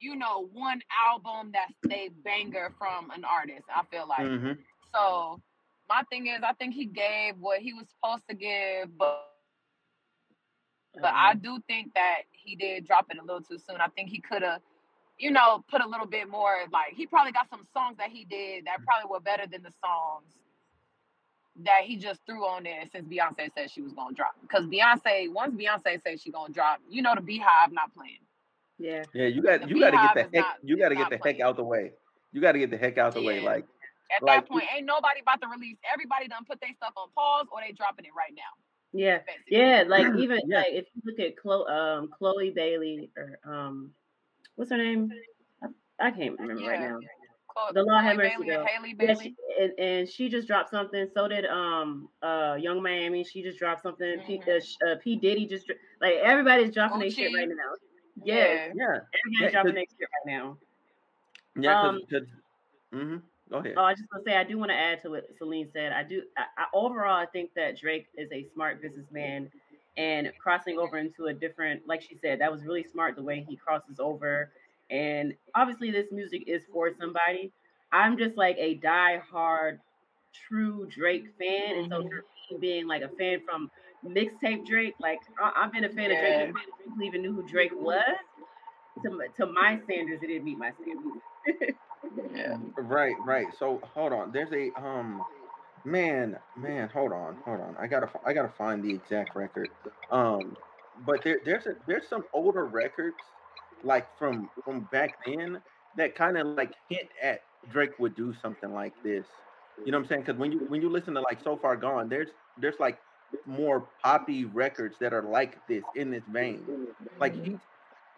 you 0.00 0.16
know, 0.16 0.48
one 0.52 0.80
album 1.06 1.52
that's 1.52 1.72
they 1.86 2.10
banger 2.24 2.72
from 2.78 3.10
an 3.10 3.24
artist. 3.24 3.64
I 3.74 3.84
feel 3.90 4.08
like. 4.08 4.26
Mm-hmm. 4.26 4.52
So 4.94 5.40
my 5.88 6.02
thing 6.10 6.26
is 6.28 6.40
I 6.42 6.52
think 6.54 6.74
he 6.74 6.86
gave 6.86 7.36
what 7.38 7.60
he 7.60 7.72
was 7.72 7.86
supposed 7.88 8.24
to 8.28 8.34
give, 8.34 8.96
but 8.96 9.27
but 10.94 11.12
I 11.14 11.34
mm-hmm. 11.34 11.42
do 11.42 11.62
think 11.66 11.94
that 11.94 12.22
he 12.32 12.56
did 12.56 12.86
drop 12.86 13.06
it 13.10 13.18
a 13.18 13.22
little 13.22 13.40
too 13.40 13.58
soon. 13.58 13.76
I 13.80 13.88
think 13.88 14.10
he 14.10 14.20
could 14.20 14.42
have, 14.42 14.60
you 15.18 15.30
know, 15.30 15.64
put 15.70 15.82
a 15.82 15.88
little 15.88 16.06
bit 16.06 16.28
more. 16.28 16.56
Like 16.72 16.94
he 16.94 17.06
probably 17.06 17.32
got 17.32 17.48
some 17.50 17.66
songs 17.72 17.96
that 17.98 18.10
he 18.10 18.24
did 18.24 18.66
that 18.66 18.78
probably 18.84 19.10
were 19.10 19.20
better 19.20 19.46
than 19.46 19.62
the 19.62 19.72
songs 19.84 20.34
that 21.64 21.82
he 21.84 21.96
just 21.96 22.20
threw 22.26 22.46
on 22.46 22.62
there 22.62 22.84
since 22.92 23.06
Beyonce 23.08 23.50
said 23.54 23.70
she 23.70 23.82
was 23.82 23.92
gonna 23.92 24.14
drop. 24.14 24.34
Because 24.42 24.64
Beyonce, 24.66 25.32
once 25.32 25.54
Beyonce 25.54 26.02
says 26.02 26.22
she 26.22 26.30
gonna 26.30 26.52
drop, 26.52 26.80
you 26.88 27.02
know 27.02 27.14
the 27.14 27.20
BeyHive 27.20 27.72
not 27.72 27.94
playing. 27.94 28.22
Yeah. 28.78 29.02
Yeah, 29.12 29.26
you 29.26 29.42
got 29.42 29.62
the 29.62 29.68
you 29.68 29.80
got 29.80 29.90
to 29.90 29.96
get 29.96 30.14
the 30.14 30.22
heck 30.38 30.46
not, 30.46 30.56
you 30.62 30.76
got 30.78 30.88
to 30.90 30.94
get 30.94 31.10
the 31.10 31.18
playing. 31.18 31.36
heck 31.36 31.46
out 31.46 31.56
the 31.56 31.64
way. 31.64 31.92
You 32.32 32.40
got 32.40 32.52
to 32.52 32.58
get 32.58 32.70
the 32.70 32.76
heck 32.76 32.98
out 32.98 33.14
the 33.14 33.20
yeah. 33.20 33.26
way. 33.26 33.40
Like 33.40 33.66
at 34.14 34.22
like, 34.22 34.46
that 34.46 34.48
point, 34.48 34.64
ain't 34.74 34.86
nobody 34.86 35.20
about 35.20 35.40
to 35.42 35.48
release. 35.48 35.76
Everybody 35.92 36.28
done 36.28 36.44
put 36.46 36.60
their 36.60 36.72
stuff 36.76 36.92
on 36.96 37.08
pause 37.14 37.46
or 37.52 37.60
they 37.60 37.72
dropping 37.72 38.06
it 38.06 38.12
right 38.16 38.32
now. 38.34 38.54
Yeah, 38.92 39.18
yeah. 39.48 39.84
Like 39.86 40.06
even 40.18 40.40
yeah. 40.46 40.58
like 40.58 40.68
if 40.70 40.86
you 40.94 41.02
look 41.04 41.20
at 41.20 41.36
Chloe, 41.36 41.66
um, 41.68 42.08
Chloe 42.16 42.50
Bailey 42.50 43.10
or 43.16 43.38
um, 43.44 43.90
what's 44.56 44.70
her 44.70 44.78
name? 44.78 45.10
I, 45.62 46.06
I 46.06 46.10
can't 46.10 46.38
remember 46.38 46.62
yeah. 46.62 46.70
right 46.70 46.80
now. 46.80 46.98
Chloe, 47.48 47.72
the 47.74 47.82
Law 47.82 48.00
Hammer 48.00 48.28
Bailey, 48.28 48.48
Halle 48.48 48.94
Bailey. 48.96 48.96
Yeah, 49.00 49.14
she, 49.14 49.34
and, 49.60 49.78
and, 49.78 50.08
she 50.08 50.28
just 50.28 50.46
dropped 50.46 50.70
something. 50.70 51.06
So 51.14 51.28
did 51.28 51.44
um 51.46 52.08
uh 52.22 52.56
Yung 52.58 52.82
Miami. 52.82 53.24
She 53.24 53.42
just 53.42 53.58
dropped 53.58 53.82
something. 53.82 54.18
Mm-hmm. 54.20 54.26
P, 54.26 54.86
uh, 54.86 54.90
uh, 54.90 54.96
P 55.02 55.16
Diddy 55.16 55.46
just 55.46 55.66
like 56.00 56.14
everybody's 56.14 56.72
dropping 56.72 57.00
their 57.00 57.10
shit 57.10 57.34
right 57.34 57.48
now. 57.48 57.54
Yes. 58.24 58.72
Yeah, 58.74 58.86
yeah. 58.86 58.98
Everybody's 59.24 59.52
dropping 59.52 59.74
their 59.74 59.84
shit 59.84 60.08
right 60.26 60.34
now. 60.34 60.56
Yeah, 61.60 61.80
um, 61.80 62.00
cause, 62.00 62.20
cause, 62.20 62.28
mm-hmm. 62.94 63.16
Go 63.50 63.58
ahead. 63.58 63.74
Oh, 63.76 63.84
I 63.84 63.94
just 63.94 64.04
want 64.12 64.24
to 64.24 64.30
say 64.30 64.36
I 64.36 64.44
do 64.44 64.58
want 64.58 64.70
to 64.70 64.76
add 64.76 65.02
to 65.02 65.10
what 65.10 65.26
Celine 65.38 65.68
said. 65.72 65.92
I 65.92 66.02
do. 66.02 66.22
I, 66.36 66.42
I, 66.58 66.66
overall, 66.74 67.16
I 67.16 67.26
think 67.26 67.50
that 67.54 67.78
Drake 67.78 68.06
is 68.16 68.30
a 68.32 68.46
smart 68.52 68.82
businessman, 68.82 69.50
and 69.96 70.30
crossing 70.38 70.78
over 70.78 70.98
into 70.98 71.26
a 71.26 71.34
different, 71.34 71.86
like 71.86 72.02
she 72.02 72.16
said, 72.22 72.40
that 72.40 72.52
was 72.52 72.62
really 72.62 72.84
smart 72.84 73.16
the 73.16 73.22
way 73.22 73.44
he 73.48 73.56
crosses 73.56 73.98
over. 73.98 74.50
And 74.90 75.34
obviously, 75.54 75.90
this 75.90 76.06
music 76.12 76.44
is 76.46 76.62
for 76.72 76.90
somebody. 76.98 77.52
I'm 77.90 78.18
just 78.18 78.36
like 78.36 78.56
a 78.58 78.74
die-hard, 78.74 79.80
true 80.48 80.86
Drake 80.90 81.26
fan, 81.38 81.78
and 81.78 81.88
so 81.90 82.02
mm-hmm. 82.02 82.60
being 82.60 82.86
like 82.86 83.02
a 83.02 83.08
fan 83.08 83.40
from 83.44 83.70
mixtape 84.06 84.66
Drake, 84.66 84.94
like 85.00 85.20
I, 85.42 85.62
have 85.62 85.72
been 85.72 85.84
a 85.84 85.88
fan 85.88 86.10
yeah. 86.10 86.18
of 86.18 86.52
Drake 86.52 86.66
before 86.84 87.02
even 87.02 87.22
knew 87.22 87.32
who 87.32 87.46
Drake 87.46 87.72
was. 87.74 88.02
To, 89.04 89.20
to 89.36 89.46
my 89.46 89.78
standards, 89.84 90.22
it 90.22 90.26
didn't 90.26 90.44
meet 90.44 90.58
my 90.58 90.72
standards. 90.82 91.78
Yeah. 92.02 92.56
Right, 92.76 93.16
right. 93.24 93.48
So 93.56 93.80
hold 93.94 94.12
on. 94.12 94.32
There's 94.32 94.52
a 94.52 94.72
um 94.80 95.26
man, 95.84 96.36
man, 96.56 96.88
hold 96.88 97.12
on, 97.12 97.38
hold 97.44 97.60
on. 97.60 97.76
I 97.78 97.86
gotta 97.86 98.08
I 98.26 98.32
gotta 98.32 98.52
find 98.56 98.82
the 98.84 98.94
exact 98.94 99.34
record. 99.36 99.70
Um 100.10 100.56
but 100.96 101.24
there 101.24 101.40
there's 101.44 101.66
a 101.66 101.74
there's 101.86 102.08
some 102.08 102.24
older 102.32 102.66
records 102.66 103.16
like 103.82 104.08
from 104.18 104.50
from 104.64 104.84
back 104.84 105.18
then 105.26 105.62
that 105.96 106.14
kind 106.14 106.36
of 106.38 106.46
like 106.48 106.72
hint 106.88 107.08
at 107.22 107.40
Drake 107.68 107.98
would 107.98 108.14
do 108.14 108.32
something 108.34 108.72
like 108.72 108.94
this. 109.02 109.26
You 109.84 109.92
know 109.92 109.98
what 109.98 110.04
I'm 110.04 110.08
saying? 110.08 110.22
Because 110.22 110.38
when 110.38 110.52
you 110.52 110.60
when 110.68 110.82
you 110.82 110.90
listen 110.90 111.14
to 111.14 111.20
like 111.20 111.40
So 111.42 111.56
Far 111.56 111.76
Gone, 111.76 112.08
there's 112.08 112.30
there's 112.56 112.78
like 112.80 112.98
more 113.46 113.88
poppy 114.02 114.44
records 114.44 114.96
that 115.00 115.12
are 115.12 115.22
like 115.22 115.58
this 115.68 115.84
in 115.94 116.10
this 116.10 116.24
vein. 116.28 116.70
Like 117.20 117.36
he 117.42 117.58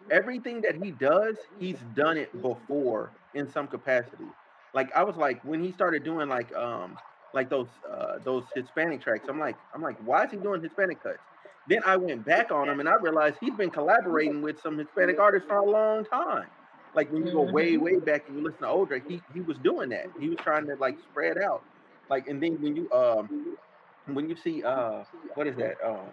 everything 0.09 0.61
that 0.61 0.75
he 0.75 0.91
does, 0.91 1.37
he's 1.57 1.79
done 1.93 2.17
it 2.17 2.41
before 2.41 3.13
in 3.33 3.47
some 3.47 3.67
capacity. 3.67 4.33
Like 4.73 4.89
I 4.95 5.03
was 5.03 5.15
like 5.15 5.41
when 5.43 5.61
he 5.61 5.71
started 5.71 6.03
doing 6.03 6.29
like 6.29 6.53
um 6.55 6.97
like 7.33 7.49
those 7.49 7.69
uh 7.89 8.19
those 8.23 8.45
Hispanic 8.53 9.01
tracks, 9.01 9.27
I'm 9.29 9.39
like 9.39 9.57
I'm 9.73 9.81
like 9.81 9.97
why 9.99 10.23
is 10.25 10.31
he 10.31 10.37
doing 10.37 10.61
Hispanic 10.61 11.01
cuts? 11.01 11.23
Then 11.67 11.81
I 11.85 11.97
went 11.97 12.25
back 12.25 12.51
on 12.51 12.67
him 12.69 12.79
and 12.79 12.89
I 12.89 12.93
realized 13.01 13.37
he's 13.39 13.55
been 13.55 13.69
collaborating 13.69 14.41
with 14.41 14.59
some 14.59 14.77
Hispanic 14.77 15.19
artists 15.19 15.47
for 15.47 15.57
a 15.57 15.65
long 15.69 16.05
time. 16.05 16.49
Like 16.93 17.09
when 17.11 17.25
you 17.25 17.31
go 17.31 17.43
way 17.43 17.77
Mm-hmm. 17.77 17.77
way 17.77 17.99
back 18.05 18.23
and 18.27 18.37
you 18.37 18.43
listen 18.43 18.61
to 18.61 18.67
old 18.69 18.89
Drake, 18.89 19.03
he 19.07 19.23
he 19.27 19.41
was 19.41 19.57
doing 19.59 19.89
that. 19.89 20.07
He 20.17 20.29
was 20.29 20.39
trying 20.41 20.65
to 20.65 20.75
like 20.79 20.95
spread 20.99 21.37
out. 21.43 21.63
Like 22.09 22.25
and 22.27 22.41
then 22.41 22.57
when 22.59 22.75
you 22.75 22.89
um 22.91 23.29
when 24.05 24.29
you 24.29 24.35
see 24.35 24.63
uh 24.63 25.03
what 25.33 25.47
is 25.47 25.55
that 25.57 25.75
um 25.85 26.11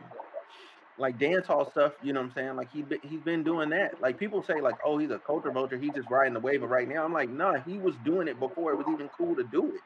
like 0.98 1.18
dance 1.18 1.46
hall 1.46 1.70
stuff, 1.70 1.94
you 2.02 2.12
know 2.12 2.20
what 2.20 2.26
I'm 2.28 2.32
saying? 2.32 2.56
Like 2.56 2.70
he 2.70 2.82
be- 2.82 3.00
he's 3.02 3.22
been 3.22 3.44
doing 3.44 3.70
that. 3.70 4.00
Like 4.00 4.18
people 4.18 4.42
say 4.42 4.60
like, 4.62 4.76
oh, 4.84 4.98
he's 4.98 5.10
a 5.10 5.20
culture 5.20 5.52
vulture. 5.52 5.78
He's 5.78 5.94
just 5.94 6.10
riding 6.10 6.34
the 6.34 6.40
wave 6.40 6.60
But 6.62 6.68
right 6.68 6.88
now. 6.88 7.04
I'm 7.04 7.14
like, 7.14 7.30
nah, 7.30 7.58
he 7.66 7.78
was 7.78 7.96
doing 8.04 8.28
it 8.28 8.38
before 8.40 8.72
it 8.72 8.76
was 8.78 8.88
even 8.88 9.08
cool 9.16 9.36
to 9.36 9.44
do 9.44 9.74
it. 9.74 9.82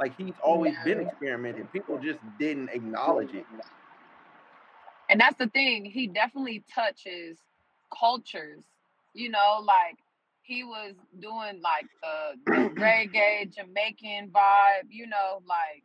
Like 0.00 0.14
he's 0.16 0.34
always 0.42 0.74
been 0.84 1.00
experimenting. 1.00 1.68
People 1.68 1.98
just 1.98 2.20
didn't 2.38 2.70
acknowledge 2.70 3.34
it. 3.34 3.46
And 5.10 5.20
that's 5.20 5.38
the 5.38 5.48
thing. 5.48 5.86
He 5.86 6.08
definitely 6.08 6.64
touches 6.74 7.38
cultures. 7.98 8.64
You 9.14 9.30
know, 9.30 9.62
like 9.66 9.98
he 10.42 10.64
was 10.64 10.94
doing 11.20 11.62
like 11.62 11.86
the, 12.02 12.36
the 12.46 12.70
reggae 12.80 13.52
Jamaican 13.54 14.30
vibe. 14.30 14.88
You 14.90 15.06
know, 15.08 15.42
like 15.48 15.84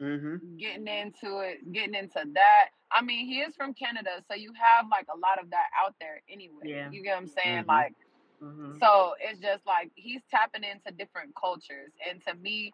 Mm-hmm. 0.00 0.56
getting 0.58 0.86
into 0.88 1.40
it, 1.40 1.72
getting 1.72 1.94
into 1.94 2.22
that. 2.34 2.68
I 2.92 3.02
mean, 3.02 3.26
he 3.26 3.40
is 3.40 3.54
from 3.56 3.74
Canada, 3.74 4.10
so 4.28 4.34
you 4.34 4.52
have 4.54 4.86
like 4.90 5.06
a 5.14 5.18
lot 5.18 5.42
of 5.42 5.50
that 5.50 5.68
out 5.84 5.94
there 6.00 6.22
anyway. 6.30 6.64
Yeah. 6.64 6.90
You 6.90 7.02
get 7.02 7.14
what 7.14 7.22
I'm 7.22 7.28
saying? 7.28 7.64
Mhm. 7.64 7.68
Like, 7.68 7.94
hmm 8.40 8.78
so 8.78 9.14
it's 9.20 9.40
just 9.40 9.66
like 9.66 9.90
he's 9.94 10.22
tapping 10.30 10.64
into 10.64 10.90
different 10.96 11.34
cultures, 11.34 11.92
and 12.08 12.22
to 12.26 12.34
me, 12.34 12.72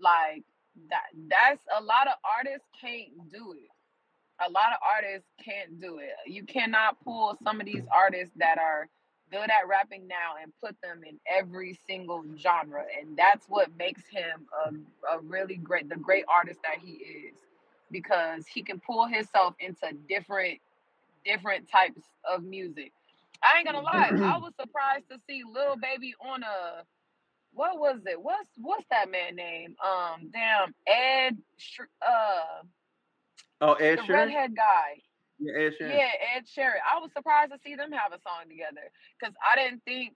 like 0.00 0.44
that 0.90 1.04
that's 1.28 1.64
a 1.78 1.82
lot 1.82 2.08
of 2.08 2.14
artists 2.24 2.68
can't 2.80 3.10
do 3.30 3.52
it. 3.52 3.70
A 4.46 4.50
lot 4.50 4.72
of 4.72 4.78
artists 4.82 5.28
can't 5.44 5.80
do 5.80 5.98
it. 5.98 6.10
You 6.26 6.44
cannot 6.44 7.00
pull 7.04 7.36
some 7.42 7.60
of 7.60 7.66
these 7.66 7.84
artists 7.92 8.34
that 8.38 8.58
are 8.58 8.88
good 9.34 9.50
at 9.50 9.68
rapping 9.68 10.08
now 10.08 10.34
and 10.42 10.52
put 10.62 10.76
them 10.82 11.02
in 11.08 11.18
every 11.30 11.78
single 11.88 12.24
genre, 12.38 12.84
and 13.00 13.16
that's 13.18 13.48
what 13.48 13.68
makes 13.78 14.02
him 14.08 14.46
a, 14.66 15.16
a 15.16 15.20
really 15.20 15.56
great, 15.56 15.88
the 15.90 15.96
great 15.96 16.24
artist 16.28 16.60
that 16.62 16.78
he 16.80 16.92
is, 16.92 17.34
because 17.90 18.46
he 18.46 18.62
can 18.62 18.80
pull 18.80 19.06
himself 19.06 19.54
into 19.60 19.88
different 20.08 20.60
different 21.24 21.68
types 21.70 22.02
of 22.30 22.44
music. 22.44 22.92
I 23.42 23.58
ain't 23.58 23.66
gonna 23.66 23.82
lie, 23.82 24.12
I 24.22 24.38
was 24.42 24.52
surprised 24.60 25.08
to 25.10 25.18
see 25.28 25.42
Lil 25.50 25.76
Baby 25.76 26.14
on 26.20 26.42
a 26.44 26.84
what 27.52 27.78
was 27.78 28.00
it? 28.06 28.20
What's 28.22 28.50
what's 28.60 28.86
that 28.90 29.10
man 29.10 29.36
name? 29.36 29.76
Um, 29.84 30.30
damn 30.32 30.74
Ed, 30.86 31.38
Sh- 31.58 31.80
uh, 32.06 32.62
Oh, 33.60 33.74
Ed 33.74 33.96
the 33.96 34.02
Sheeran. 34.02 34.34
redhead 34.34 34.56
guy. 34.56 35.00
Yeah, 35.38 35.52
Ed 35.58 35.72
Sheeran. 35.80 35.98
Yeah, 35.98 36.10
Ed 36.36 36.44
Sheeran. 36.46 36.80
I 36.84 37.00
was 37.00 37.10
surprised 37.12 37.52
to 37.52 37.58
see 37.64 37.74
them 37.74 37.92
have 37.92 38.12
a 38.12 38.20
song 38.22 38.48
together 38.48 38.90
because 39.18 39.34
I 39.42 39.56
didn't 39.56 39.82
think 39.84 40.14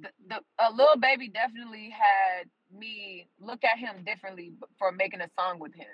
the, 0.00 0.08
the 0.28 0.40
a 0.58 0.72
Lil 0.72 0.96
Baby 1.00 1.28
definitely 1.28 1.90
had 1.90 2.48
me 2.76 3.28
look 3.40 3.64
at 3.64 3.78
him 3.78 4.04
differently 4.04 4.52
for 4.78 4.92
making 4.92 5.20
a 5.20 5.28
song 5.38 5.58
with 5.58 5.74
him. 5.74 5.86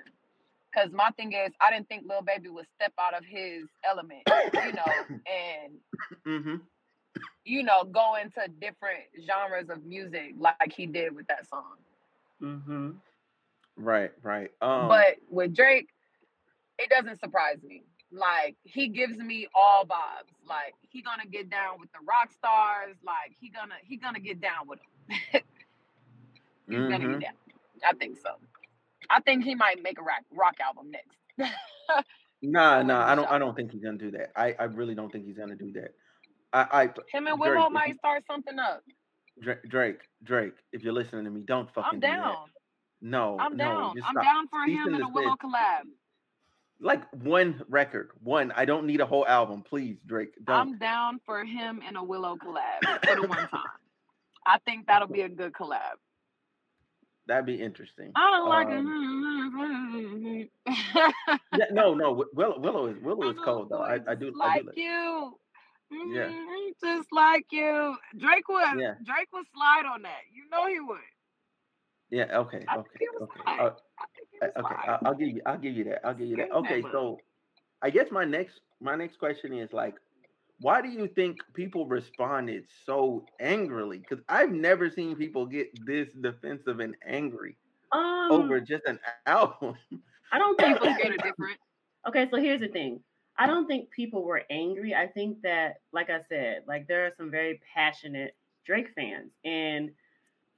Cause 0.74 0.90
my 0.92 1.10
thing 1.16 1.32
is, 1.32 1.52
I 1.60 1.70
didn't 1.72 1.88
think 1.88 2.04
Lil 2.08 2.22
Baby 2.22 2.48
would 2.50 2.66
step 2.76 2.92
out 3.00 3.14
of 3.16 3.24
his 3.24 3.64
element, 3.84 4.24
you 4.56 4.72
know, 4.72 5.06
and 5.26 5.74
Mm-hmm. 6.26 6.56
you 7.44 7.62
know, 7.62 7.84
go 7.84 8.16
into 8.16 8.40
different 8.60 9.04
genres 9.26 9.70
of 9.70 9.84
music 9.84 10.34
like 10.38 10.72
he 10.72 10.86
did 10.86 11.14
with 11.14 11.26
that 11.28 11.48
song. 11.48 11.76
hmm 12.40 12.90
Right, 13.76 14.12
right. 14.22 14.50
Um, 14.60 14.88
but 14.88 15.16
with 15.28 15.54
Drake, 15.54 15.88
it 16.78 16.90
doesn't 16.90 17.20
surprise 17.20 17.58
me. 17.62 17.84
Like 18.12 18.56
he 18.64 18.88
gives 18.88 19.18
me 19.18 19.46
all 19.54 19.84
vibes. 19.84 20.34
Like 20.48 20.74
he 20.88 21.02
gonna 21.02 21.26
get 21.26 21.50
down 21.50 21.78
with 21.78 21.90
the 21.92 21.98
rock 22.06 22.32
stars. 22.32 22.96
Like 23.04 23.36
he 23.38 23.48
gonna 23.50 23.74
he 23.84 23.96
gonna 23.96 24.20
get 24.20 24.40
down 24.40 24.66
with 24.66 24.80
them. 24.80 25.42
He's 26.68 26.78
gonna 26.78 26.98
mhm. 26.98 27.20
get 27.20 27.20
down. 27.20 27.34
I 27.84 27.92
think 27.94 28.18
so. 28.18 28.30
I 29.08 29.20
think 29.20 29.44
he 29.44 29.54
might 29.54 29.82
make 29.82 29.98
a 29.98 30.02
rock 30.02 30.22
rock 30.30 30.56
album 30.60 30.90
next. 30.90 31.16
Nah, 32.42 32.82
nah. 32.82 33.06
I 33.06 33.14
don't. 33.14 33.30
I 33.30 33.38
don't 33.38 33.54
think 33.54 33.70
he's 33.70 33.82
gonna 33.82 33.98
do 33.98 34.10
that. 34.12 34.32
I, 34.34 34.54
I 34.58 34.64
really 34.64 34.94
don't 34.94 35.12
think 35.12 35.26
he's 35.26 35.36
gonna 35.36 35.56
do 35.56 35.72
that. 35.72 35.92
I, 36.52 36.82
I 36.82 36.82
Him 37.12 37.26
and 37.26 37.38
Willow 37.38 37.66
if 37.66 37.72
might 37.72 37.98
start 37.98 38.24
something 38.26 38.58
up. 38.58 38.82
Drake, 39.42 39.62
Drake, 39.68 40.00
Drake, 40.24 40.54
if 40.72 40.82
you're 40.82 40.92
listening 40.92 41.24
to 41.24 41.30
me, 41.30 41.42
don't 41.42 41.72
fucking 41.74 41.90
I'm 41.92 42.00
do 42.00 42.06
down. 42.06 42.36
No, 43.00 43.38
I'm 43.38 43.56
down. 43.56 43.94
I'm 44.04 44.14
down 44.14 44.48
for 44.48 44.64
Cease 44.66 44.78
him 44.78 44.86
and 44.86 44.94
and 44.96 45.04
a 45.04 45.08
Willow 45.08 45.36
collab. 45.36 45.84
Like 46.82 47.02
one 47.12 47.62
record, 47.68 48.10
one. 48.22 48.52
I 48.56 48.64
don't 48.64 48.86
need 48.86 49.00
a 49.00 49.06
whole 49.06 49.26
album, 49.26 49.62
please, 49.62 49.98
Drake. 50.06 50.30
Don't. 50.44 50.56
I'm 50.56 50.78
down 50.78 51.20
for 51.26 51.44
him 51.44 51.82
and 51.86 51.96
a 51.96 52.02
Willow 52.02 52.36
collab 52.36 52.80
for 53.04 53.16
the 53.20 53.26
one 53.28 53.48
time. 53.48 53.60
I 54.46 54.58
think 54.64 54.86
that'll 54.86 55.08
be 55.08 55.20
a 55.22 55.28
good 55.28 55.52
collab. 55.52 55.96
That'd 57.26 57.44
be 57.46 57.60
interesting. 57.60 58.12
I 58.16 58.30
don't 58.30 58.48
like 58.48 58.68
Um, 58.68 60.48
it. 60.66 60.76
yeah, 61.56 61.66
no, 61.70 61.94
no. 61.94 62.14
Wi- 62.14 62.28
Willow, 62.34 62.58
Willow 62.58 62.86
is 62.86 62.96
Willow 63.02 63.30
is 63.30 63.36
cold 63.44 63.68
though. 63.70 63.82
I, 63.82 63.94
I 63.94 63.98
do, 63.98 64.04
I 64.08 64.14
do 64.14 64.32
like 64.38 64.64
like. 64.64 64.76
you. 64.76 65.34
Yeah, 65.92 66.28
Mhm, 66.30 66.70
Just 66.82 67.08
like 67.12 67.44
you. 67.50 67.96
Drake 68.16 68.48
would 68.48 68.80
yeah, 68.80 68.94
Drake 69.04 69.28
would 69.32 69.44
slide 69.54 69.84
on 69.92 70.02
that. 70.02 70.22
You 70.32 70.48
know 70.50 70.66
he 70.66 70.80
would. 70.80 70.98
yeah. 72.10 72.38
Okay, 72.38 72.64
I 72.68 72.76
okay, 72.78 73.06
okay. 73.20 73.40
Uh, 73.46 73.70
I 74.42 74.48
think 74.48 74.68
he 74.68 74.74
would 74.74 74.80
okay. 74.80 74.82
I'll, 74.86 75.00
I'll 75.04 75.14
give 75.14 75.28
you, 75.28 75.42
I'll 75.46 75.58
give 75.58 75.74
you 75.76 75.84
that. 75.84 76.06
I'll 76.06 76.14
give 76.14 76.28
you 76.28 76.36
that. 76.36 76.50
Give 76.50 76.56
him 76.56 76.62
that 76.62 76.72
Okay, 76.72 76.82
so 76.92 77.18
I 77.82 77.90
guess 77.90 78.10
my 78.10 78.24
next, 78.24 78.60
my 78.80 78.96
next 78.96 79.18
question 79.18 79.52
is 79.52 79.72
like, 79.72 79.96
why 80.60 80.82
do 80.82 80.88
you 80.88 81.08
think 81.08 81.38
people 81.54 81.86
responded 81.86 82.64
so 82.84 83.26
angrily? 83.40 83.98
Because 83.98 84.22
I've 84.28 84.52
never 84.52 84.90
seen 84.90 85.16
people 85.16 85.46
get 85.46 85.68
this 85.86 86.12
defensive 86.12 86.80
and 86.80 86.94
angry 87.06 87.56
Um, 87.92 88.28
over 88.30 88.60
just 88.60 88.84
an 88.86 88.98
album. 89.26 89.76
I 90.32 90.38
don't 90.38 90.58
think 90.58 90.78
People 90.80 90.88
people. 90.88 90.94
scared 90.94 91.14
of 91.14 91.22
different. 91.22 91.58
Okay, 92.08 92.28
so 92.30 92.36
here's 92.38 92.60
the 92.60 92.68
thing. 92.68 93.02
I 93.38 93.46
don't 93.46 93.66
think 93.66 93.90
people 93.90 94.22
were 94.24 94.42
angry. 94.50 94.94
I 94.94 95.06
think 95.06 95.42
that, 95.42 95.80
like 95.92 96.10
I 96.10 96.20
said, 96.28 96.64
like 96.66 96.86
there 96.88 97.06
are 97.06 97.12
some 97.16 97.30
very 97.30 97.60
passionate 97.74 98.34
Drake 98.66 98.90
fans, 98.94 99.32
and 99.44 99.90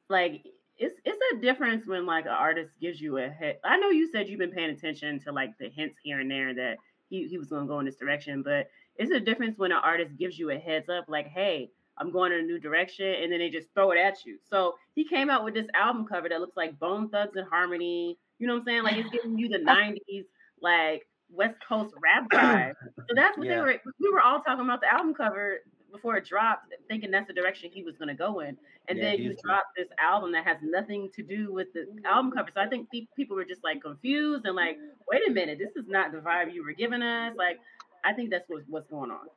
like 0.09 0.45
it's 0.83 0.99
it's 1.05 1.19
a 1.33 1.41
difference 1.41 1.87
when 1.87 2.07
like 2.07 2.25
an 2.25 2.33
artist 2.33 2.73
gives 2.81 3.01
you 3.01 3.19
a 3.19 3.29
hit. 3.29 3.61
I 3.65 3.79
know 3.79 3.91
you 3.91 4.11
said 4.11 4.29
you've 4.29 4.41
been 4.41 4.51
paying 4.51 4.71
attention 4.71 5.21
to 5.21 5.33
like 5.33 5.57
the 5.59 5.69
hints 5.69 5.97
here 6.03 6.19
and 6.19 6.31
there 6.31 6.53
that 6.55 6.79
he, 7.09 7.29
he 7.29 7.39
was 7.39 7.49
going 7.49 7.63
to 7.63 7.69
go 7.69 7.79
in 7.79 7.87
this 7.87 7.97
direction, 7.97 8.43
but 8.43 8.69
it's 8.97 9.13
a 9.13 9.21
difference 9.21 9.59
when 9.59 9.71
an 9.71 9.79
artist 9.83 10.17
gives 10.19 10.39
you 10.39 10.51
a 10.51 10.59
heads 10.59 10.89
up, 10.89 11.05
like, 11.09 11.29
hey, 11.29 11.71
I'm 11.99 12.11
going 12.11 12.33
in 12.33 12.41
a 12.41 12.43
new 12.43 12.59
direction, 12.59 13.07
and 13.07 13.31
then 13.31 13.39
they 13.39 13.49
just 13.49 13.69
throw 13.75 13.93
it 13.93 13.99
at 13.99 14.25
you. 14.25 14.39
So 14.51 14.75
he 14.95 15.05
came 15.05 15.31
out 15.31 15.45
with 15.45 15.55
this 15.55 15.67
album 15.75 16.07
cover 16.07 16.29
that 16.29 16.41
looks 16.41 16.57
like 16.57 16.79
Bone 16.79 17.09
Thugs-n-Harmony. 17.11 18.19
You 18.39 18.47
know 18.47 18.55
what 18.55 18.61
I'm 18.61 18.67
saying? 18.67 18.83
Like 18.83 18.97
it's 18.97 19.11
giving 19.11 19.39
you 19.39 19.49
the 19.49 19.59
'90s 20.11 20.25
like 20.61 21.07
West 21.31 21.57
Coast 21.67 21.95
rap 22.03 22.29
vibe. 22.31 22.75
So 23.09 23.15
that's 23.15 23.39
what 23.39 23.47
they 23.47 23.57
were. 23.57 23.77
We 24.01 24.11
were 24.11 24.21
all 24.21 24.41
talking 24.41 24.65
about 24.65 24.81
the 24.81 24.93
album 24.93 25.15
cover 25.15 25.59
before 25.93 26.17
it 26.17 26.27
dropped, 26.27 26.73
thinking 26.89 27.11
that's 27.11 27.29
the 27.29 27.35
direction 27.35 27.71
he 27.73 27.83
was 27.83 27.97
going 27.97 28.09
to 28.09 28.15
go 28.15 28.41
in. 28.41 28.57
And 28.89 28.99
yeah. 28.99 29.11
then 29.11 29.19
you 29.19 29.31
He's 29.31 29.41
drop 29.43 29.67
this 29.77 29.89
album 30.03 30.33
that 30.33 30.45
has 30.45 30.57
nothing 30.63 31.11
to 31.15 31.23
do 31.23 31.53
with 31.53 31.69
the 31.75 31.87
album 32.05 32.33
cover. 32.33 32.49
So 32.55 32.61
I 32.61 32.67
think 32.67 32.91
pe- 32.91 33.07
people 33.17 33.37
were 33.37 33.45
just 33.45 33.63
like 33.63 33.83
confused 33.83 34.47
and 34.47 34.57
like, 34.57 34.79
wait 35.11 35.23
a 35.29 35.31
minute, 35.31 35.59
this 35.59 35.77
is 35.77 35.89
not 35.89 36.13
the 36.13 36.19
vibe 36.19 36.53
you 36.53 36.65
were 36.65 36.73
giving 36.73 37.03
us. 37.03 37.35
Like, 37.37 37.61
I 38.05 38.13
think 38.13 38.31
that's 38.31 38.49
what's 38.49 38.65
what's 38.69 38.89
going 38.89 39.11
on. 39.11 39.29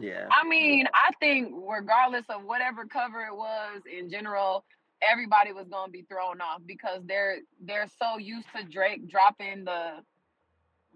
yeah, 0.00 0.26
I 0.32 0.46
mean, 0.48 0.86
I 0.94 1.12
think 1.20 1.52
regardless 1.68 2.24
of 2.28 2.44
whatever 2.44 2.84
cover 2.86 3.24
it 3.26 3.36
was 3.36 3.82
in 3.86 4.10
general, 4.10 4.64
everybody 5.02 5.52
was 5.52 5.68
gonna 5.68 5.92
be 5.92 6.02
thrown 6.02 6.40
off 6.40 6.60
because 6.66 7.02
they're 7.06 7.38
they're 7.60 7.88
so 8.00 8.18
used 8.18 8.48
to 8.56 8.64
Drake 8.64 9.08
dropping 9.08 9.64
the 9.64 10.02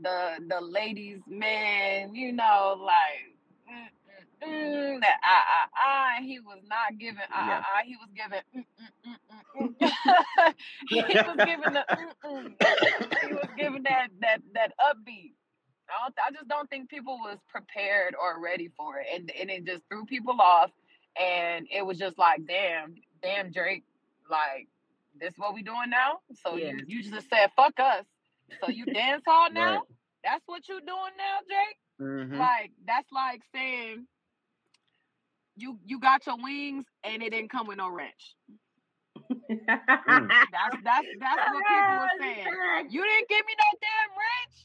the 0.00 0.35
the 0.49 0.61
ladies 0.61 1.20
man, 1.26 2.14
you 2.14 2.32
know, 2.32 2.76
like 2.80 3.37
mm, 3.70 3.87
mm, 4.47 5.00
that 5.00 5.19
ah 5.25 5.45
ah 5.49 5.69
ah, 5.76 6.17
and 6.19 6.26
he 6.26 6.41
was 6.41 6.61
not 6.69 6.99
giving 6.99 7.23
ah 7.33 7.47
Yeah. 7.47 7.62
ah 7.62 7.65
ah. 7.79 7.83
He 7.85 7.97
was 7.97 8.11
giving 8.17 8.41
mm, 8.55 8.65
mm, 8.81 8.91
mm, 9.07 9.17
mm, 9.37 9.75
mm. 9.81 10.55
he 10.88 11.21
was 11.26 11.38
giving 11.45 11.73
the 11.73 11.87
mm, 11.99 12.12
mm. 12.25 12.55
he 13.21 13.33
was 13.35 13.49
giving 13.57 13.83
that 13.85 14.09
that 14.21 14.41
that 14.55 14.73
upbeat. 14.81 15.33
I 15.88 15.95
don't, 16.05 16.15
I 16.29 16.31
just 16.33 16.49
don't 16.49 16.69
think 16.71 16.91
people 16.91 17.19
was 17.19 17.38
prepared 17.49 18.15
or 18.21 18.41
ready 18.43 18.71
for 18.76 18.99
it, 19.00 19.07
and 19.15 19.31
and 19.41 19.50
it 19.50 19.65
just 19.67 19.83
threw 19.91 20.05
people 20.07 20.41
off. 20.41 20.71
And 21.21 21.67
it 21.71 21.85
was 21.87 21.99
just 21.99 22.19
like, 22.19 22.47
damn, 22.47 22.95
damn 23.23 23.53
Drake, 23.53 23.85
like 24.31 24.69
this 25.19 25.33
is 25.33 25.38
what 25.38 25.55
we 25.55 25.62
doing 25.62 25.91
now? 25.91 26.21
So 26.45 26.57
Yeah. 26.57 26.73
you 26.73 26.85
you 26.87 27.03
just 27.03 27.29
said 27.31 27.50
fuck 27.57 27.79
us. 27.81 28.05
So 28.62 28.71
you 28.71 28.87
dance 28.87 29.23
hall 29.26 29.50
now? 29.53 29.79
Right. 29.79 29.81
That's 30.25 30.43
what 30.47 30.69
you 30.69 30.81
doing 30.81 31.15
now, 31.19 31.38
Drake? 31.49 31.79
Mhm. 32.00 32.38
Like 32.38 32.73
that's 32.87 33.11
like 33.12 33.43
saying 33.55 34.07
you 35.57 35.79
you 35.85 35.99
got 36.01 36.27
your 36.27 36.37
wings 36.43 36.85
and 37.05 37.23
it 37.23 37.31
didn't 37.31 37.51
come 37.51 37.67
with 37.67 37.79
no 37.79 37.89
wrench. 37.91 38.35
Mm. 39.31 40.29
That's 40.53 40.77
that's 40.85 41.07
that's 41.19 41.43
what 41.53 41.65
people 41.67 41.97
were 41.99 42.11
saying. 42.21 42.47
You 42.91 43.03
didn't 43.03 43.29
give 43.29 43.45
me 43.47 43.55
no 43.59 43.71
damn 43.81 44.11
wrench. 44.15 44.57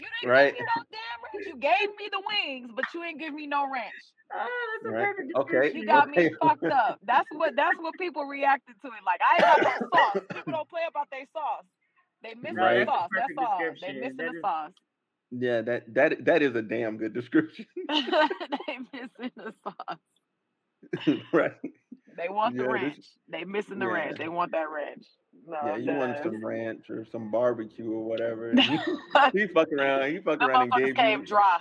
You 0.00 0.06
didn't 0.20 0.30
Right. 0.32 0.52
give 0.54 0.60
me 0.60 0.66
no 0.76 0.82
damn 0.90 1.18
wrench. 1.24 1.46
You 1.46 1.56
gave 1.58 1.88
me 1.98 2.08
the 2.10 2.22
wings, 2.24 2.70
but 2.74 2.84
you 2.94 3.02
didn't 3.02 3.18
give 3.18 3.34
me 3.34 3.46
no 3.46 3.68
wrench. 3.70 4.00
Oh, 4.32 4.46
that's 4.84 4.86
a 4.86 4.96
Right. 4.96 5.04
perfect 5.06 5.32
Okay. 5.36 5.52
description. 5.72 5.80
You 5.80 5.86
got 5.86 6.08
me 6.08 6.30
fucked 6.42 6.64
up. 6.64 7.00
That's 7.04 7.28
what 7.32 7.56
that's 7.56 7.76
what 7.80 7.94
people 7.98 8.24
reacted 8.26 8.76
to 8.82 8.88
it. 8.88 9.02
Like 9.04 9.20
I 9.20 9.32
ain't 9.36 9.62
got 9.62 9.80
no 9.80 9.88
sauce. 9.92 10.22
People 10.34 10.52
don't 10.52 10.68
play 10.68 10.82
about 10.88 11.08
their 11.10 11.26
sauce. 11.32 11.64
They 12.22 12.34
missing 12.34 12.56
No, 12.56 12.62
Right. 12.64 12.78
the 12.80 12.92
sauce. 12.92 13.08
That's 13.16 13.34
perfect 13.34 13.40
all. 13.40 13.58
They 13.58 13.70
description. 13.70 14.00
missing 14.00 14.16
That 14.18 14.30
the 14.32 14.36
is- 14.38 14.42
sauce. 14.42 14.72
Yeah, 15.30 15.62
that 15.62 15.94
that 15.94 16.24
that 16.24 16.42
is 16.42 16.54
a 16.56 16.62
damn 16.62 16.96
good 16.96 17.14
description. 17.14 17.66
they 17.88 18.78
missing 18.92 19.30
the 19.36 19.54
sauce. 19.64 21.18
right. 21.32 21.52
They 22.16 22.28
want 22.28 22.56
the 22.56 22.64
Yeah, 22.64 22.72
this- 22.72 22.82
ranch. 22.82 23.06
They 23.28 23.44
missing 23.44 23.78
the 23.78 23.86
yeah. 23.86 23.92
ranch. 23.92 24.18
They 24.18 24.28
want 24.28 24.52
that 24.52 24.70
ranch. 24.70 25.06
No, 25.46 25.58
Yeah, 25.64 25.76
you 25.76 25.92
want 25.92 26.18
some 26.22 26.44
ranch 26.44 26.90
or 26.90 27.06
some 27.10 27.30
barbecue 27.30 27.90
or 27.90 28.04
whatever. 28.04 28.52
he, 29.32 29.40
he 29.40 29.46
fuck 29.46 29.68
around. 29.72 30.10
He 30.10 30.18
fuck 30.18 30.40
around 30.42 30.72
and 30.74 30.84
gave 30.86 30.94
came 30.96 31.20
you. 31.20 31.26
dry. 31.26 31.58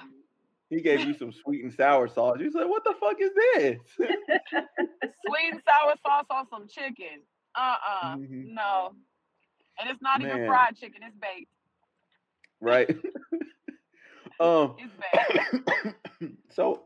He 0.69 0.81
gave 0.81 1.01
you 1.01 1.13
some 1.17 1.31
sweet 1.31 1.63
and 1.63 1.73
sour 1.73 2.07
sauce. 2.07 2.37
You 2.39 2.51
said, 2.51 2.65
"What 2.65 2.83
the 2.83 2.93
fuck 2.99 3.15
is 3.19 3.31
this?" 3.53 3.77
Sweet 3.97 5.53
and 5.53 5.61
sour 5.67 5.93
sauce 6.05 6.25
on 6.31 6.47
some 6.49 6.67
chicken. 6.67 7.21
Uh 7.55 7.75
uh 8.03 8.15
Mhm. 8.15 8.53
No. 8.53 8.93
And 9.79 9.89
it's 9.89 10.01
not 10.01 10.21
even 10.21 10.45
fried 10.45 10.75
chicken. 10.77 11.01
It's 11.03 11.15
baked. 11.15 11.51
right. 12.61 12.89
Um. 14.39 14.75
So, 16.51 16.83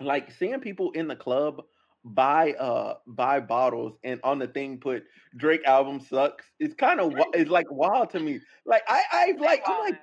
like 0.00 0.30
seeing 0.32 0.60
people 0.60 0.92
in 0.92 1.08
the 1.08 1.16
club 1.16 1.62
buy 2.04 2.52
uh 2.54 2.94
buy 3.06 3.40
bottles 3.40 3.98
and 4.04 4.20
on 4.24 4.38
the 4.38 4.46
thing 4.48 4.78
put 4.80 5.04
Drake 5.36 5.64
album 5.66 6.00
sucks. 6.00 6.46
It's 6.60 6.74
kind 6.74 7.00
of 7.00 7.12
it's 7.34 7.50
like 7.50 7.66
wild 7.70 8.10
to 8.10 8.20
me. 8.20 8.40
Like 8.66 8.82
I 8.88 9.02
I 9.12 9.32
like 9.40 9.62
I'm 9.66 9.80
like. 9.80 10.00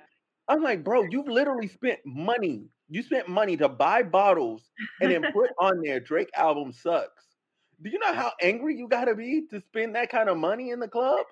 I'm 0.48 0.62
like, 0.62 0.84
bro, 0.84 1.04
you've 1.10 1.28
literally 1.28 1.68
spent 1.68 2.00
money. 2.06 2.68
You 2.88 3.02
spent 3.02 3.28
money 3.28 3.56
to 3.58 3.68
buy 3.68 4.02
bottles 4.02 4.70
and 5.00 5.10
then 5.10 5.26
put 5.32 5.50
on 5.60 5.80
there 5.84 6.00
Drake 6.00 6.30
album 6.36 6.72
sucks. 6.72 7.24
Do 7.82 7.90
you 7.90 7.98
know 7.98 8.14
how 8.14 8.32
angry 8.42 8.76
you 8.76 8.88
gotta 8.88 9.14
be 9.14 9.42
to 9.50 9.60
spend 9.60 9.96
that 9.96 10.10
kind 10.10 10.28
of 10.28 10.38
money 10.38 10.70
in 10.70 10.80
the 10.80 10.88
club? 10.88 11.26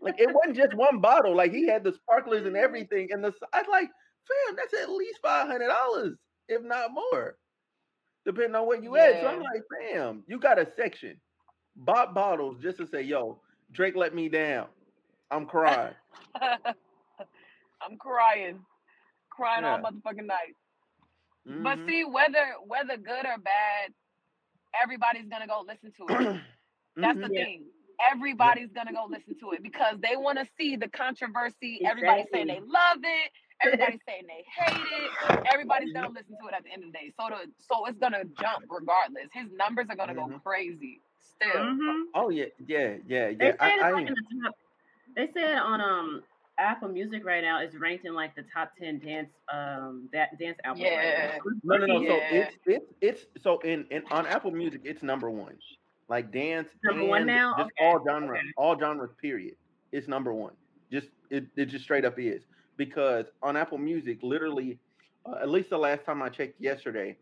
Like 0.00 0.14
it 0.18 0.28
wasn't 0.32 0.56
just 0.56 0.74
one 0.74 1.00
bottle. 1.00 1.34
Like 1.36 1.52
he 1.52 1.66
had 1.66 1.84
the 1.84 1.92
sparklers 1.92 2.46
and 2.46 2.56
everything. 2.64 3.08
And 3.12 3.24
the 3.24 3.32
I 3.52 3.62
like, 3.70 3.90
fam, 4.28 4.56
that's 4.56 4.74
at 4.82 4.90
least 4.90 5.18
five 5.22 5.46
hundred 5.48 5.68
dollars, 5.68 6.16
if 6.48 6.62
not 6.62 6.92
more, 6.92 7.36
depending 8.26 8.54
on 8.54 8.66
where 8.66 8.82
you 8.82 8.96
at. 8.96 9.20
So 9.20 9.28
I'm 9.28 9.40
like, 9.40 9.62
fam, 9.92 10.24
you 10.26 10.38
got 10.38 10.58
a 10.58 10.66
section, 10.76 11.20
bought 11.76 12.14
bottles 12.14 12.58
just 12.62 12.78
to 12.78 12.86
say, 12.86 13.02
yo, 13.02 13.40
Drake 13.72 13.96
let 13.96 14.14
me 14.14 14.28
down. 14.28 14.66
I'm 15.30 15.46
crying. 15.46 15.94
I'm 16.40 17.96
crying. 17.98 18.60
Crying 19.30 19.64
all 19.64 19.78
motherfucking 19.78 20.26
night. 20.26 20.54
But 21.46 21.78
Mhm. 21.78 21.86
see, 21.88 22.04
whether 22.04 22.54
whether 22.66 22.96
good 22.96 23.26
or 23.26 23.38
bad, 23.38 23.92
everybody's 24.80 25.28
gonna 25.28 25.46
go 25.46 25.64
listen 25.66 25.92
to 25.98 26.08
it. 26.08 26.40
That's 27.02 27.20
the 27.20 27.28
Mhm. 27.28 27.34
Yeah. 27.34 27.44
thing. 27.44 27.64
Everybody's 28.12 28.70
gonna 28.72 28.92
go 28.92 29.06
listen 29.08 29.38
to 29.40 29.52
it 29.52 29.62
because 29.62 29.96
they 30.00 30.16
want 30.16 30.38
to 30.38 30.46
see 30.58 30.76
the 30.76 30.88
controversy. 30.88 31.80
Everybody's 31.84 32.26
saying 32.32 32.48
they 32.48 32.60
love 32.60 32.98
it. 33.02 33.32
Everybody's 33.62 34.00
saying 34.08 34.24
they 34.26 34.44
hate 34.46 34.86
it. 34.90 35.12
Everybody's 35.52 35.92
gonna 35.92 36.08
listen 36.08 36.36
to 36.40 36.46
it 36.48 36.54
at 36.54 36.64
the 36.64 36.72
end 36.72 36.84
of 36.84 36.92
the 36.92 36.98
day. 36.98 37.12
So 37.18 37.28
the 37.28 37.50
so 37.58 37.86
it's 37.86 37.98
gonna 37.98 38.24
jump 38.38 38.64
regardless. 38.68 39.28
His 39.32 39.50
numbers 39.52 39.86
are 39.90 39.96
gonna 39.96 40.14
go 40.14 40.28
Mhm. 40.28 40.42
crazy 40.44 41.02
still. 41.20 41.74
Mhm. 41.74 42.04
Oh 42.14 42.28
yeah, 42.30 42.46
yeah, 42.66 42.96
yeah, 43.06 43.28
yeah. 43.28 43.36
They 43.38 43.46
yeah. 43.46 43.52
said 43.52 43.58
I, 43.60 43.70
it's 43.80 43.82
I 43.88 43.90
like 43.92 44.08
in 44.08 44.14
the 44.14 44.22
top. 44.44 44.54
They 45.16 45.28
said 45.32 45.58
on 45.58 45.80
um 45.80 46.22
Apple 46.58 46.88
Music 46.88 47.24
right 47.24 47.42
now 47.42 47.60
is 47.62 47.74
ranked 47.76 48.04
in 48.04 48.14
like 48.14 48.34
the 48.34 48.44
top 48.54 48.72
ten 48.78 48.98
dance 48.98 49.30
um 49.52 50.08
that 50.12 50.38
dance 50.38 50.58
albums. 50.64 50.90
right 50.96 51.14
Yeah. 51.14 51.32
now. 51.34 51.38
no, 51.64 51.76
no, 51.76 51.86
no. 51.86 52.04
So 52.06 52.26
it's 52.30 52.56
it's 52.66 52.92
it's 53.00 53.26
so 53.42 53.58
in, 53.60 53.86
in 53.90 54.02
on 54.10 54.26
Apple 54.26 54.50
Music, 54.50 54.82
it's 54.84 55.02
number 55.02 55.30
one. 55.30 55.56
Like 56.08 56.32
dance, 56.32 56.68
Number 56.84 57.04
one 57.04 57.26
now? 57.26 57.54
just 57.56 57.70
Okay, 57.78 57.84
all 57.86 58.00
genre, 58.06 58.38
okay. 58.38 58.52
all 58.56 58.78
genres. 58.78 59.10
Period. 59.20 59.54
It's 59.92 60.08
number 60.08 60.32
one. 60.32 60.54
Just 60.90 61.08
it, 61.30 61.46
it 61.56 61.66
just 61.66 61.84
straight 61.84 62.04
up 62.04 62.18
is 62.18 62.42
because 62.78 63.26
on 63.42 63.56
Apple 63.56 63.78
Music, 63.78 64.20
literally, 64.22 64.80
uh, 65.26 65.36
at 65.42 65.50
least 65.50 65.70
the 65.70 65.78
last 65.78 66.06
time 66.06 66.22
I 66.22 66.30
checked 66.30 66.60
yesterday, 66.60 67.18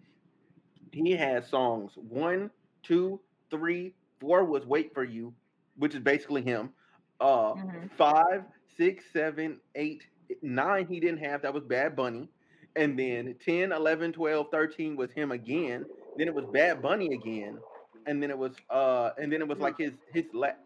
he 0.93 1.13
had 1.13 1.45
songs 1.47 1.93
one, 1.97 2.51
two, 2.83 3.21
three, 3.51 3.95
four 4.21 4.45
was 4.45 4.67
"Wait 4.67 4.95
for 4.95 5.05
You," 5.05 5.35
which 5.77 5.95
is 5.95 6.01
basically 6.01 6.43
him. 6.43 6.75
Uh, 7.21 7.55
Mhm. 7.55 7.91
five, 7.97 8.45
six, 8.77 9.05
seven, 9.13 9.61
eight, 9.75 10.05
nine 10.43 10.87
he 10.87 11.01
didn't 11.01 11.19
have. 11.19 11.43
That 11.43 11.55
was 11.55 11.65
Bad 11.65 11.97
Bunny. 11.97 12.31
And 12.77 12.99
then 12.99 13.37
10, 13.41 13.73
11, 13.73 14.13
12, 14.13 14.49
13 14.51 14.97
was 14.97 15.11
him 15.13 15.33
again. 15.33 15.87
Then 16.17 16.29
it 16.29 16.35
was 16.35 16.47
Bad 16.47 16.83
Bunny 16.83 17.13
again. 17.15 17.63
And 18.07 18.23
then 18.23 18.31
it 18.31 18.39
was 18.39 18.57
uh 18.71 19.11
and 19.19 19.33
then 19.33 19.41
it 19.43 19.49
was 19.49 19.61
like 19.61 19.77
his 19.79 19.99
his 20.13 20.27
la- 20.33 20.59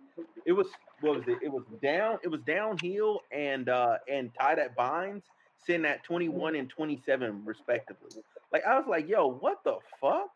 it 0.44 0.53
was 0.53 0.68
what 1.00 1.16
was 1.16 1.28
it? 1.28 1.38
It 1.42 1.52
was 1.52 1.64
down 1.82 2.18
it 2.24 2.28
was 2.28 2.42
downhill 2.46 3.20
and 3.32 3.68
uh 3.68 3.98
and 4.12 4.32
tie 4.38 4.56
that 4.56 4.76
binds 4.76 5.26
sitting 5.58 5.86
at 5.86 6.04
21 6.04 6.56
and 6.56 6.70
27 6.70 7.42
respectively. 7.44 8.10
Like 8.52 8.64
I 8.66 8.76
was 8.78 8.86
like, 8.88 9.08
yo, 9.08 9.28
what 9.28 9.58
the 9.64 9.78
fuck? 10.00 10.30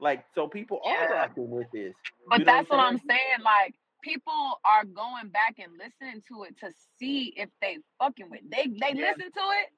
Like 0.00 0.24
so 0.34 0.48
people 0.48 0.80
are 0.84 1.08
Yeah. 1.08 1.08
rocking 1.08 1.50
with 1.50 1.70
this. 1.72 1.94
But 2.28 2.40
You 2.40 2.46
know 2.46 2.54
that's 2.56 2.70
what 2.70 2.80
I'm 2.80 2.98
I'm 2.98 2.98
saying. 2.98 3.42
Like 3.44 3.74
people 4.02 4.60
are 4.64 4.84
going 4.84 5.28
back 5.30 5.56
and 5.58 5.72
listening 5.78 6.22
to 6.28 6.44
it 6.44 6.58
to 6.60 6.72
see 7.00 7.34
if 7.36 7.50
they 7.62 7.78
fucking 8.00 8.30
with. 8.30 8.42
They 8.50 8.68
they 8.68 8.94
Yeah. 8.94 9.00
listen 9.00 9.32
to 9.32 9.46
it, 9.62 9.68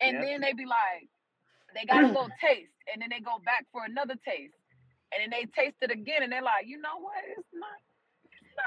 and 0.00 0.20
Yep. 0.20 0.22
then 0.22 0.40
they 0.42 0.54
be 0.54 0.66
like, 0.66 1.08
they 1.74 1.86
got 1.86 2.04
a 2.04 2.08
little 2.08 2.32
taste, 2.40 2.74
and 2.92 3.02
then 3.02 3.10
they 3.10 3.20
go 3.20 3.38
back 3.44 3.66
for 3.72 3.84
another 3.84 4.16
taste, 4.26 4.54
and 5.12 5.22
then 5.22 5.30
they 5.30 5.46
taste 5.46 5.76
it 5.82 5.92
again, 5.92 6.22
and 6.24 6.32
they're 6.32 6.42
like, 6.42 6.66
you 6.66 6.78
know 6.80 7.00
what? 7.00 7.18
It's 7.38 7.48
not. 7.54 7.83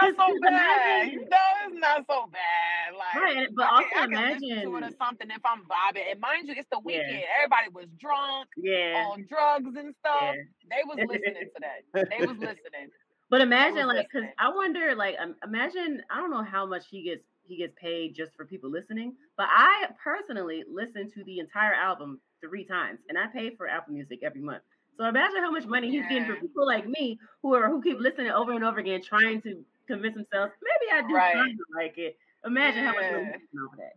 It's 0.02 0.18
not 0.18 0.30
so 0.30 0.40
bad. 0.42 1.08
imagine- 1.08 1.14
You 1.14 1.28
it's 1.68 1.80
not 1.80 2.06
so 2.10 2.28
bad. 2.32 2.94
Like, 2.98 3.16
Right, 3.16 3.48
but 3.56 3.66
I 3.66 3.70
also 3.76 3.88
can, 3.94 4.14
I 4.16 4.32
can 4.32 4.40
listen 4.42 4.62
to 4.72 4.78
it 4.78 4.84
or 4.84 4.92
something 4.98 5.30
if 5.30 5.42
I'm 5.46 5.62
vibing. 5.66 6.12
And 6.12 6.20
mind 6.20 6.48
you, 6.48 6.56
it's 6.58 6.68
the 6.72 6.78
Yeah. 6.86 7.02
weekend. 7.04 7.24
Everybody 7.38 7.70
was 7.74 7.88
drunk 8.00 8.50
Yeah. 8.58 9.06
on 9.12 9.26
drugs 9.28 9.76
and 9.76 9.94
stuff. 10.00 10.36
Yeah. 10.36 10.44
They 10.70 10.84
was 10.86 10.98
listening 10.98 11.50
to 11.56 11.62
that. 11.62 12.10
They 12.10 12.26
was 12.26 12.38
listening. 12.38 12.90
But 13.30 13.42
imagine 13.42 13.88
like, 13.88 14.10
cause. 14.10 14.24
I 14.40 14.48
wonder 14.50 14.96
like, 14.96 15.18
um, 15.20 15.36
imagine 15.44 16.02
I 16.10 16.22
don't 16.22 16.32
know 16.32 16.44
how 16.44 16.66
much 16.66 16.86
he 16.90 17.02
gets 17.04 17.26
he 17.44 17.58
gets 17.58 17.74
paid 17.76 18.16
just 18.16 18.34
for 18.36 18.46
people 18.46 18.70
listening, 18.70 19.18
but 19.36 19.48
I 19.52 19.90
personally 20.02 20.64
listen 20.72 21.12
to 21.12 21.24
the 21.26 21.40
entire 21.40 21.74
album 21.74 22.22
three 22.40 22.64
times, 22.64 23.00
and 23.10 23.18
I 23.18 23.28
pay 23.28 23.54
for 23.54 23.68
Apple 23.68 23.94
Music 23.94 24.20
every 24.24 24.40
month. 24.40 24.64
So 24.96 25.04
imagine 25.04 25.42
how 25.42 25.52
much 25.52 25.66
money 25.66 25.92
he's 25.92 26.04
getting 26.08 26.26
for 26.26 26.36
people 26.38 26.66
like 26.66 26.88
me 26.88 27.20
who 27.42 27.54
are 27.54 27.68
who 27.68 27.82
keep 27.82 28.00
listening 28.00 28.32
over 28.32 28.54
and 28.54 28.64
over 28.64 28.80
again, 28.80 29.02
trying 29.02 29.42
to 29.42 29.62
convince 29.88 30.16
themselves 30.16 30.54
maybe 30.62 30.92
I 30.94 31.08
do 31.08 31.16
Right. 31.16 31.34
kind 31.34 31.52
of 31.60 31.66
like 31.76 31.98
it. 31.98 32.18
Imagine 32.46 32.84
how 32.86 32.94
much 32.94 33.04
money 33.12 33.24
Yeah. 33.26 33.32
he's 33.38 33.48
getting 33.48 33.60
off 33.66 33.74
of 33.74 33.80
that. 33.80 33.96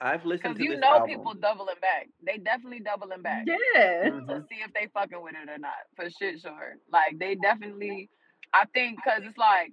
I've 0.00 0.24
listened 0.24 0.54
Because 0.54 0.58
to 0.58 0.72
you 0.74 0.78
know 0.78 0.94
album. 1.02 1.08
people 1.10 1.34
doubling 1.34 1.74
back. 1.80 2.08
They 2.24 2.38
definitely 2.38 2.80
doubling 2.80 3.20
back 3.22 3.44
Yeah. 3.46 4.10
Mhm. 4.10 4.26
to 4.28 4.46
see 4.48 4.62
if 4.62 4.72
they 4.72 4.86
fucking 4.94 5.20
with 5.20 5.34
it 5.34 5.48
or 5.48 5.58
not. 5.58 5.74
For 5.96 6.08
shit, 6.10 6.40
sure. 6.40 6.76
Like 6.90 7.18
they 7.18 7.34
definitely. 7.34 8.08
I 8.54 8.64
think 8.74 8.96
because 8.96 9.22
it's 9.24 9.36
like 9.36 9.72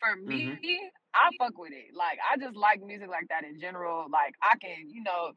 for 0.00 0.14
me, 0.16 0.46
Mm-hmm. 0.46 0.86
I 1.14 1.30
fuck 1.38 1.58
with 1.58 1.72
it. 1.72 1.92
Like 1.94 2.18
I 2.30 2.36
just 2.36 2.54
like 2.56 2.80
music 2.82 3.08
like 3.08 3.26
that 3.28 3.44
in 3.44 3.58
general. 3.60 4.06
Like 4.08 4.34
I 4.42 4.56
can, 4.58 4.88
you 4.90 5.02
know, 5.02 5.32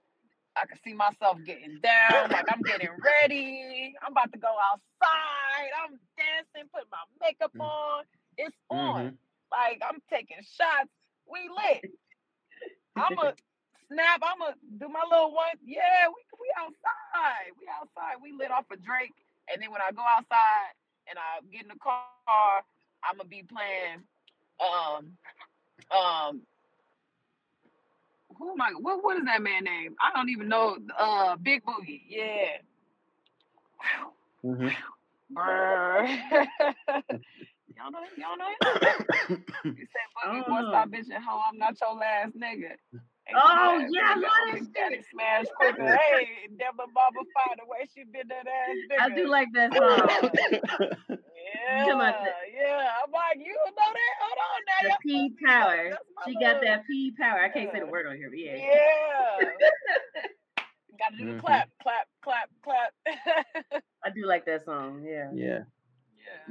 I 0.56 0.65
can 0.67 0.77
see 0.84 0.93
myself 0.93 1.38
getting 1.45 1.80
down. 1.82 2.30
Like 2.30 2.45
I'm 2.51 2.62
getting 2.62 2.89
ready. 3.04 3.95
I'm 4.06 4.12
about 4.12 4.32
to 4.34 4.38
go 4.39 4.54
outside. 4.71 5.69
I'm 5.84 5.99
dancing, 6.17 6.69
putting 6.73 6.89
my 6.91 7.04
makeup 7.21 7.51
Mm. 7.56 7.62
on. 7.62 8.04
It's 8.38 8.56
on. 8.69 9.12
Mhm. 9.12 9.17
Like 9.52 9.82
I'm 9.84 10.02
taking 10.10 10.38
shots. 10.44 10.90
We 11.30 11.50
lit. 11.50 11.86
I'm 12.98 13.18
a 13.20 13.34
snap. 13.88 14.22
I'm 14.24 14.42
a 14.42 14.56
do 14.80 14.88
my 14.90 15.04
little 15.10 15.34
one. 15.34 15.58
Yeah, 15.66 16.08
we 16.08 16.22
we 16.40 16.48
outside. 16.60 17.52
We 17.60 17.68
outside. 17.70 18.22
We 18.22 18.32
lit 18.34 18.52
off 18.52 18.66
a 18.72 18.78
Drake. 18.78 19.14
And 19.52 19.62
then 19.62 19.72
when 19.72 19.82
I 19.82 19.92
go 19.92 20.02
outside 20.02 20.74
and 21.10 21.18
I 21.20 21.42
get 21.52 21.64
in 21.64 21.70
the 21.70 21.80
car, 21.82 22.08
I'm 23.04 23.18
gonna 23.18 23.30
be 23.30 23.44
playing 23.44 24.06
um 24.60 25.18
um 25.92 26.42
who 28.38 28.52
am 28.52 28.62
I 28.62 28.72
what 28.80 29.04
what 29.04 29.18
is 29.18 29.26
that 29.26 29.42
man 29.42 29.64
name? 29.66 29.96
I 30.02 30.12
don't 30.16 30.30
even 30.30 30.48
know 30.48 30.78
uh 30.98 31.36
Big 31.38 31.64
Boogie. 31.64 32.02
Yeah. 32.08 32.60
Mm-hmm. 34.44 34.70
Brr. 35.30 36.08
y'all 37.82 37.91
know 37.91 38.06
y'all 38.17 38.38
know 38.38 38.50
him? 38.50 39.46
You 39.65 39.88
said 39.89 40.08
Boogie 40.13 40.46
boy 40.48 40.62
stop 40.70 40.89
bitching 40.89 41.22
hoe, 41.24 41.41
I'm 41.50 41.58
not 41.58 41.76
your 41.82 41.96
last 41.96 42.36
nigga. 42.38 42.78
Ain't 43.28 43.34
your 43.34 43.41
Oh 43.41 43.78
last 43.80 43.91
yeah, 43.91 44.02
I 44.06 44.15
love 44.15 44.74
that 44.74 44.91
shit. 44.91 45.06
smash 45.12 45.46
quicker. 45.58 45.96
Hey, 45.98 46.28
Deborah 46.58 46.86
Barbara 46.94 47.26
Fire, 47.34 47.56
the 47.58 47.65
way 47.65 47.88
she 47.94 48.04
been 48.06 48.28
that 48.30 48.46
ass 48.48 48.78
nigga. 48.89 49.00
I 49.12 49.15
do 49.15 49.28
like 49.28 49.48
that 49.54 49.74
song. 49.74 50.30
Yeah, 51.10 51.80
talking 51.80 51.94
about 51.94 52.24
the- 52.24 52.32
yeah. 52.54 52.89
I'm 53.04 53.12
like, 53.12 53.38
you 53.38 53.54
know 53.54 53.72
that? 53.76 54.13
Hold 54.22 54.39
on 54.41 54.60
now. 54.67 54.89
The 54.89 54.98
P 55.02 55.10
supposed 55.10 55.38
to 55.38 55.38
be 55.38 55.46
like, 55.46 55.52
power. 55.52 55.89
that's 55.89 56.10
my 56.15 56.24
She 56.26 56.34
got 56.39 56.62
that 56.62 56.88
P 56.88 57.12
power. 57.20 57.39
I 57.41 57.50
can't 57.50 57.72
say 57.72 57.80
the 57.80 57.86
word 57.88 58.06
on 58.08 58.15
here, 58.17 58.30
but 58.30 58.39
yeah. 58.39 58.56
Yeah. 58.56 59.50
Got 61.00 61.12
to 61.12 61.17
do 61.17 61.26
the 61.26 61.32
Mhm. 61.34 61.39
clap, 61.39 61.70
clap, 61.82 62.08
clap, 62.24 62.50
clap. 62.63 62.94
I 64.06 64.10
do 64.13 64.26
like 64.26 64.46
that 64.46 64.65
song. 64.65 65.04
Yeah. 65.04 65.30
yeah. 65.34 65.60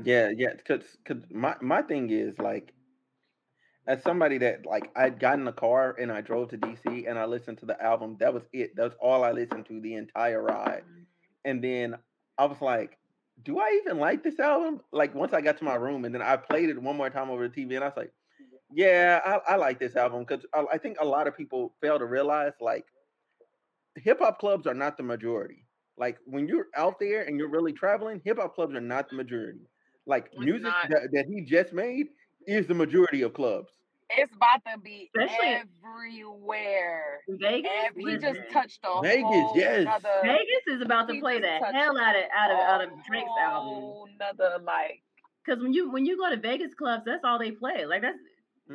Yeah. 0.04 0.30
Yeah, 0.36 0.54
Cause, 0.66 0.82
cause, 1.04 1.18
my 1.30 1.56
my 1.60 1.82
thing 1.82 2.10
is 2.10 2.38
like, 2.38 2.72
as 3.86 4.02
somebody 4.02 4.38
that 4.38 4.66
like 4.66 4.90
I'd 4.96 5.18
got 5.18 5.38
in 5.38 5.44
the 5.44 5.52
car 5.52 5.96
and 5.98 6.12
I 6.12 6.20
drove 6.20 6.50
to 6.50 6.58
DC 6.58 7.08
and 7.08 7.18
I 7.18 7.24
listened 7.24 7.58
to 7.58 7.66
the 7.66 7.80
album. 7.82 8.16
That 8.20 8.34
was 8.34 8.44
it. 8.52 8.76
That's 8.76 8.94
all 9.00 9.24
I 9.24 9.32
listened 9.32 9.66
to 9.66 9.80
the 9.80 9.94
entire 9.94 10.42
ride. 10.42 10.82
Mm-hmm. 10.88 11.02
And 11.46 11.64
then 11.64 11.96
I 12.38 12.44
was 12.46 12.60
like, 12.60 12.98
do 13.42 13.58
I 13.58 13.80
even 13.82 13.98
like 13.98 14.22
this 14.22 14.38
album? 14.38 14.80
Like 14.92 15.14
once 15.14 15.32
I 15.32 15.40
got 15.40 15.58
to 15.58 15.64
my 15.64 15.74
room 15.76 16.04
and 16.04 16.14
then 16.14 16.22
I 16.22 16.36
played 16.36 16.68
it 16.70 16.80
one 16.80 16.96
more 16.96 17.10
time 17.10 17.30
over 17.30 17.48
the 17.48 17.54
TV 17.54 17.74
and 17.74 17.84
I 17.84 17.88
was 17.88 17.96
like, 17.96 18.12
yeah, 18.72 19.20
I, 19.24 19.54
I 19.54 19.56
like 19.56 19.80
this 19.80 19.96
album 19.96 20.24
because 20.24 20.44
I, 20.54 20.64
I 20.74 20.78
think 20.78 20.98
a 21.00 21.04
lot 21.04 21.26
of 21.26 21.36
people 21.36 21.74
fail 21.80 21.98
to 21.98 22.06
realize 22.06 22.52
like 22.60 22.84
hip 23.96 24.20
hop 24.20 24.38
clubs 24.38 24.66
are 24.66 24.74
not 24.74 24.96
the 24.96 25.02
majority. 25.02 25.66
Like 25.96 26.18
when 26.26 26.46
you're 26.46 26.68
out 26.76 27.00
there 27.00 27.22
and 27.22 27.38
you're 27.38 27.50
really 27.50 27.72
traveling, 27.72 28.20
hip 28.24 28.38
hop 28.38 28.54
clubs 28.54 28.74
are 28.74 28.80
not 28.80 29.10
the 29.10 29.16
majority. 29.16 29.68
Like 30.06 30.26
It's 30.32 30.40
music 30.44 30.62
not. 30.62 30.88
that, 30.90 31.08
that 31.12 31.26
he 31.26 31.42
just 31.42 31.72
made 31.72 32.06
is 32.46 32.66
the 32.66 32.74
majority 32.74 33.22
of 33.22 33.34
clubs. 33.34 33.68
It's 34.10 34.32
about 34.34 34.60
to 34.72 34.78
be 34.80 35.08
Especially- 35.16 35.62
everywhere. 36.18 37.20
Vegas. 37.28 37.70
Ev- 37.86 37.92
he 37.96 38.16
just 38.18 38.40
touched 38.52 38.80
a 38.84 39.00
Vegas, 39.02 39.22
whole 39.24 39.52
yes. 39.54 39.84
nother, 39.84 40.20
Vegas 40.22 40.66
is 40.68 40.82
about 40.82 41.08
to 41.08 41.20
play 41.20 41.40
just 41.40 41.60
the 41.60 41.72
hell 41.72 41.96
out 41.98 42.16
of 42.16 42.22
out 42.36 42.50
of 42.50 42.58
out 42.58 42.84
of 42.84 42.90
a 42.90 43.02
Drake's 43.08 43.28
album. 43.40 44.08
Another 44.20 44.58
like. 44.64 45.02
Because 45.44 45.62
when 45.62 45.72
you 45.72 45.90
when 45.90 46.06
you 46.06 46.16
go 46.16 46.28
to 46.30 46.36
Vegas 46.36 46.74
clubs, 46.74 47.04
that's 47.06 47.24
all 47.24 47.38
they 47.38 47.52
play. 47.52 47.86
Like 47.86 48.02
that's 48.02 48.18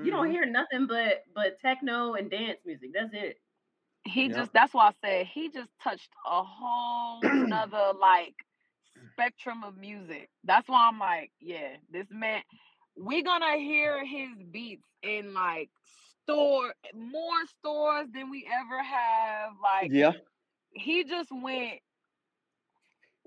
you 0.03 0.11
don't 0.11 0.27
Mhm. 0.27 0.31
hear 0.31 0.45
nothing 0.45 0.87
but 0.87 1.23
but 1.33 1.59
techno 1.59 2.13
and 2.13 2.29
dance 2.31 2.59
music. 2.65 2.91
That's 2.93 3.13
it. 3.13 3.37
He 4.05 4.27
Yep. 4.27 4.35
just 4.35 4.53
that's 4.53 4.73
why 4.73 4.87
I 4.87 4.91
said 5.05 5.27
he 5.27 5.49
just 5.49 5.69
touched 5.83 6.09
a 6.25 6.43
whole 6.43 7.19
nother 7.23 7.91
like 7.99 8.35
spectrum 9.15 9.63
of 9.63 9.77
music. 9.77 10.29
That's 10.43 10.69
why 10.69 10.89
I'm 10.91 10.99
like, 10.99 11.31
yeah, 11.41 11.77
this 11.91 12.07
man 12.11 12.41
we 12.97 13.23
gonna 13.23 13.57
hear 13.57 14.05
his 14.05 14.43
beats 14.51 14.87
in 15.03 15.33
like 15.33 15.69
store 16.23 16.73
more 16.93 17.45
stores 17.59 18.07
than 18.13 18.29
we 18.31 18.47
ever 18.51 18.83
have. 18.83 19.51
Like 19.63 19.93
Yeah. 19.93 20.13
he 20.73 21.03
just 21.05 21.29
went 21.31 21.79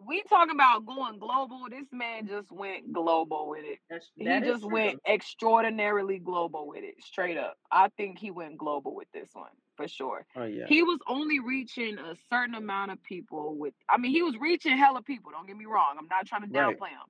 we 0.06 0.22
talking 0.22 0.54
about 0.54 0.86
going 0.86 1.18
global. 1.18 1.66
This 1.70 1.88
man 1.92 2.26
just 2.26 2.50
went 2.52 2.92
global 2.92 3.48
with 3.48 3.64
it. 3.64 3.78
That's, 3.90 4.10
He 4.16 4.40
just 4.40 4.64
true. 4.64 4.72
went 4.72 5.00
extraordinarily 5.06 6.18
global 6.18 6.68
with 6.68 6.84
it, 6.84 7.02
straight 7.02 7.36
up. 7.38 7.56
I 7.70 7.88
think 7.96 8.18
he 8.18 8.30
went 8.30 8.58
global 8.58 8.94
with 8.94 9.08
this 9.12 9.30
one 9.34 9.50
for 9.78 9.88
sure. 9.88 10.26
Oh 10.36 10.44
yeah. 10.44 10.66
He 10.68 10.82
was 10.82 10.98
only 11.08 11.38
reaching 11.38 11.98
a 11.98 12.14
certain 12.28 12.54
amount 12.56 12.90
of 12.90 13.02
people 13.04 13.54
with 13.56 13.72
I 13.88 13.96
mean, 13.96 14.10
he 14.10 14.22
was 14.22 14.34
reaching 14.38 14.76
hella 14.76 15.00
people, 15.02 15.30
don't 15.32 15.46
get 15.46 15.56
me 15.56 15.64
wrong. 15.64 15.96
I'm 15.98 16.08
not 16.08 16.26
trying 16.26 16.42
to 16.42 16.48
Right. 16.60 16.76
downplay 16.76 16.88
him. 16.90 17.08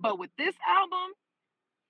But 0.00 0.18
with 0.18 0.30
this 0.36 0.54
album, 0.68 1.12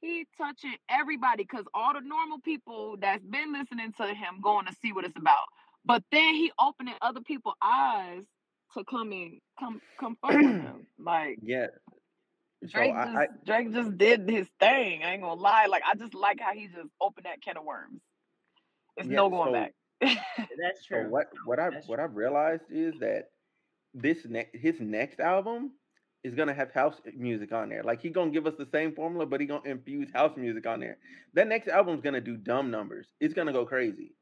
he 0.02 0.26
touching 0.38 0.74
everybody 0.90 1.42
because 1.44 1.64
all 1.74 1.92
the 1.94 2.00
normal 2.00 2.38
people 2.40 2.96
that's 3.00 3.24
been 3.24 3.52
listening 3.52 3.92
to 4.00 4.06
him 4.08 4.40
going 4.42 4.66
to 4.66 4.74
see 4.82 4.92
what 4.92 5.04
it's 5.04 5.16
about. 5.16 5.44
But 5.84 6.04
then 6.12 6.34
he 6.34 6.52
opening 6.60 6.94
other 7.00 7.20
people's 7.22 7.56
eyes 7.62 8.24
to 8.74 8.84
come 8.84 9.12
in, 9.12 9.40
come 9.58 9.80
come 9.98 10.16
fuck 10.20 10.32
with 10.32 10.42
him. 10.42 10.86
Like 10.98 11.38
yeah. 11.42 11.68
So 12.64 12.68
Drake 12.72 12.94
I, 12.94 13.04
just 13.06 13.16
I 13.16 13.26
Drake 13.46 13.72
just 13.72 13.96
did 13.96 14.28
his 14.28 14.46
thing. 14.60 15.02
I 15.02 15.12
ain't 15.14 15.22
gonna 15.22 15.40
lie. 15.40 15.66
Like 15.66 15.82
I 15.90 15.94
just 15.96 16.14
like 16.14 16.40
how 16.40 16.52
he 16.52 16.66
just 16.66 16.90
opened 17.00 17.24
that 17.24 17.40
can 17.42 17.56
of 17.56 17.64
worms. 17.64 18.02
It's 18.98 19.08
Yeah, 19.08 19.16
no 19.16 19.30
going 19.30 19.48
so- 19.48 19.52
back. 19.54 19.72
That's 20.58 20.86
So 20.88 21.02
true. 21.02 21.08
what 21.08 21.26
what 21.44 21.58
I 21.58 21.70
That's 21.70 21.86
what 21.86 22.00
I've 22.00 22.14
realized 22.16 22.64
is 22.70 22.98
that 23.00 23.30
this 23.94 24.24
next 24.26 24.56
his 24.56 24.80
next 24.80 25.20
album 25.20 25.72
is 26.24 26.34
gonna 26.34 26.54
have 26.54 26.72
house 26.72 27.00
music 27.16 27.52
on 27.52 27.68
there. 27.68 27.82
Like 27.82 28.00
he 28.00 28.10
gonna 28.10 28.30
give 28.30 28.46
us 28.46 28.54
the 28.58 28.66
same 28.66 28.94
formula, 28.94 29.26
but 29.26 29.40
he 29.40 29.46
gonna 29.46 29.68
infuse 29.68 30.10
house 30.12 30.36
music 30.36 30.66
on 30.66 30.80
there. 30.80 30.98
That 31.34 31.48
next 31.48 31.68
album's 31.68 32.00
gonna 32.02 32.20
do 32.20 32.36
dumb 32.36 32.70
numbers. 32.70 33.08
It's 33.20 33.34
gonna 33.34 33.52
go 33.52 33.64
crazy. 33.66 34.14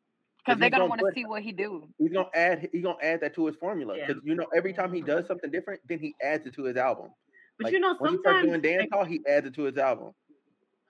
Because 0.44 0.60
they're 0.60 0.70
gonna 0.70 0.82
gonna 0.82 0.90
want 0.90 1.00
to 1.00 1.12
see 1.14 1.24
what 1.24 1.42
he 1.42 1.52
do. 1.52 1.88
He's 1.98 2.12
gonna 2.12 2.28
add 2.34 2.68
he 2.72 2.80
gonna 2.80 2.96
add 3.02 3.20
that 3.20 3.34
to 3.34 3.46
his 3.46 3.56
formula 3.56 3.96
Yeah. 3.96 4.06
because 4.06 4.22
you 4.24 4.34
know 4.34 4.46
every 4.54 4.72
time 4.72 4.92
he 4.92 5.02
does 5.02 5.20
mm-hmm. 5.20 5.26
something 5.26 5.50
different, 5.50 5.80
then 5.88 5.98
he 5.98 6.14
adds 6.22 6.46
it 6.46 6.54
to 6.54 6.64
his 6.64 6.76
album. 6.76 7.10
But 7.58 7.66
Like, 7.66 7.72
you 7.72 7.80
know, 7.80 7.96
sometimes 7.96 8.00
when 8.00 8.12
he 8.12 8.18
starts 8.18 8.42
doing 8.42 8.60
dance 8.60 8.88
hall, 8.92 9.04
he 9.04 9.20
adds 9.26 9.46
it 9.46 9.54
to 9.54 9.62
his 9.64 9.76
album. 9.76 10.14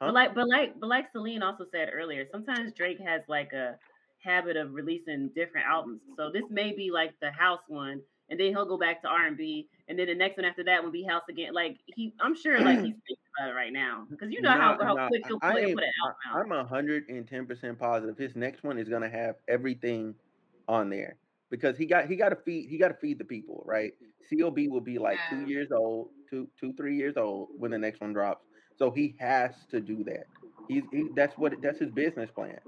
Huh? 0.00 0.12
but 0.12 0.14
like 0.14 0.34
but 0.34 0.48
like 0.48 0.78
but 0.78 0.88
like 0.88 1.10
Celine 1.12 1.42
also 1.42 1.64
said 1.70 1.90
earlier, 1.92 2.26
sometimes 2.30 2.72
Drake 2.72 3.00
has 3.00 3.22
like 3.28 3.52
a 3.52 3.78
habit 4.22 4.56
of 4.56 4.72
releasing 4.72 5.30
different 5.34 5.66
albums. 5.66 6.02
So 6.16 6.30
this 6.32 6.44
may 6.50 6.72
be 6.72 6.90
like 6.90 7.14
the 7.20 7.30
house 7.30 7.60
one, 7.68 8.02
and 8.28 8.38
then 8.38 8.48
he'll 8.48 8.66
go 8.66 8.78
back 8.78 9.02
to 9.02 9.08
R 9.08 9.26
and 9.26 9.36
B, 9.36 9.68
and 9.88 9.98
then 9.98 10.06
the 10.06 10.14
next 10.14 10.36
one 10.36 10.44
after 10.46 10.64
that 10.64 10.82
will 10.82 10.90
be 10.92 11.04
house 11.04 11.24
again. 11.28 11.52
Like 11.54 11.78
he, 11.86 12.14
I'm 12.20 12.34
sure 12.34 12.62
like 12.62 12.80
he's 12.80 12.94
thinking 13.06 13.24
about 13.38 13.50
it 13.50 13.54
right 13.54 13.72
now 13.72 14.06
because 14.10 14.30
you 14.30 14.40
know 14.42 14.50
how, 14.56 14.76
Nah, 14.76 14.82
how 14.82 14.96
nah, 14.96 15.08
quick 15.08 15.22
he'll 15.28 15.40
am- 15.42 15.74
put 15.74 15.84
an 15.84 15.92
album 16.04 16.16
out. 16.32 16.40
I'm 16.50 16.66
hundred 16.66 17.08
and 17.08 17.26
ten 17.26 17.46
percent 17.46 17.78
positive 17.78 18.16
his 18.18 18.36
next 18.36 18.62
one 18.62 18.78
is 18.78 18.88
gonna 18.88 19.08
have 19.08 19.36
everything 19.48 20.14
on 20.68 20.90
there 20.90 21.18
because 21.50 21.76
he 21.78 21.86
got 21.86 22.08
he 22.08 22.16
got 22.16 22.30
to 22.30 22.36
feed 22.36 22.68
he 22.68 22.78
got 22.78 22.88
to 22.88 22.94
feed 22.94 23.18
the 23.18 23.24
people 23.24 23.62
right. 23.66 23.92
Cob 24.30 24.58
will 24.68 24.80
be 24.80 24.98
like 24.98 25.24
two 25.28 25.40
years 25.40 25.68
old, 25.72 26.10
two 26.28 26.48
two 26.58 26.72
three 26.74 26.96
years 26.96 27.16
old 27.16 27.50
when 27.56 27.70
the 27.70 27.78
next 27.78 28.00
one 28.00 28.12
drops. 28.12 28.44
So 28.76 28.90
he 28.90 29.16
has 29.18 29.54
to 29.70 29.80
do 29.80 30.04
that. 30.04 30.26
He's 30.68 30.84
he, 30.92 31.08
that's 31.14 31.36
what 31.38 31.60
that's 31.62 31.78
his 31.80 31.90
business 31.90 32.30
plan. 32.30 32.58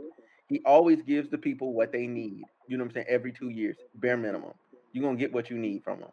He 0.51 0.61
always 0.67 1.01
gives 1.03 1.31
the 1.31 1.39
people 1.39 1.75
what 1.75 1.93
they 1.93 2.09
need. 2.09 2.49
You 2.67 2.77
know 2.77 2.85
what 2.85 2.91
I'm 2.91 2.95
saying? 2.95 3.07
Every 3.09 3.33
two 3.33 3.51
years, 3.51 3.79
bare 3.95 4.19
minimum. 4.19 4.53
You're 4.93 5.05
gonna 5.05 5.17
get 5.17 5.33
what 5.33 5.49
you 5.51 5.57
need 5.59 5.85
from 5.85 6.01
him. 6.01 6.11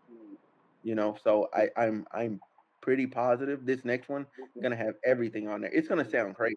You 0.83 0.95
know, 0.95 1.17
so 1.23 1.49
I 1.53 1.69
I'm 1.75 2.05
I'm 2.13 2.39
pretty 2.81 3.07
positive 3.07 3.65
this 3.65 3.83
next 3.83 4.09
one 4.09 4.27
gonna 4.61 4.75
have 4.77 4.95
everything 5.03 5.47
on 5.49 5.61
there. 5.61 5.71
It's 5.73 5.87
gonna 5.87 6.09
sound 6.09 6.35
crazy. 6.35 6.55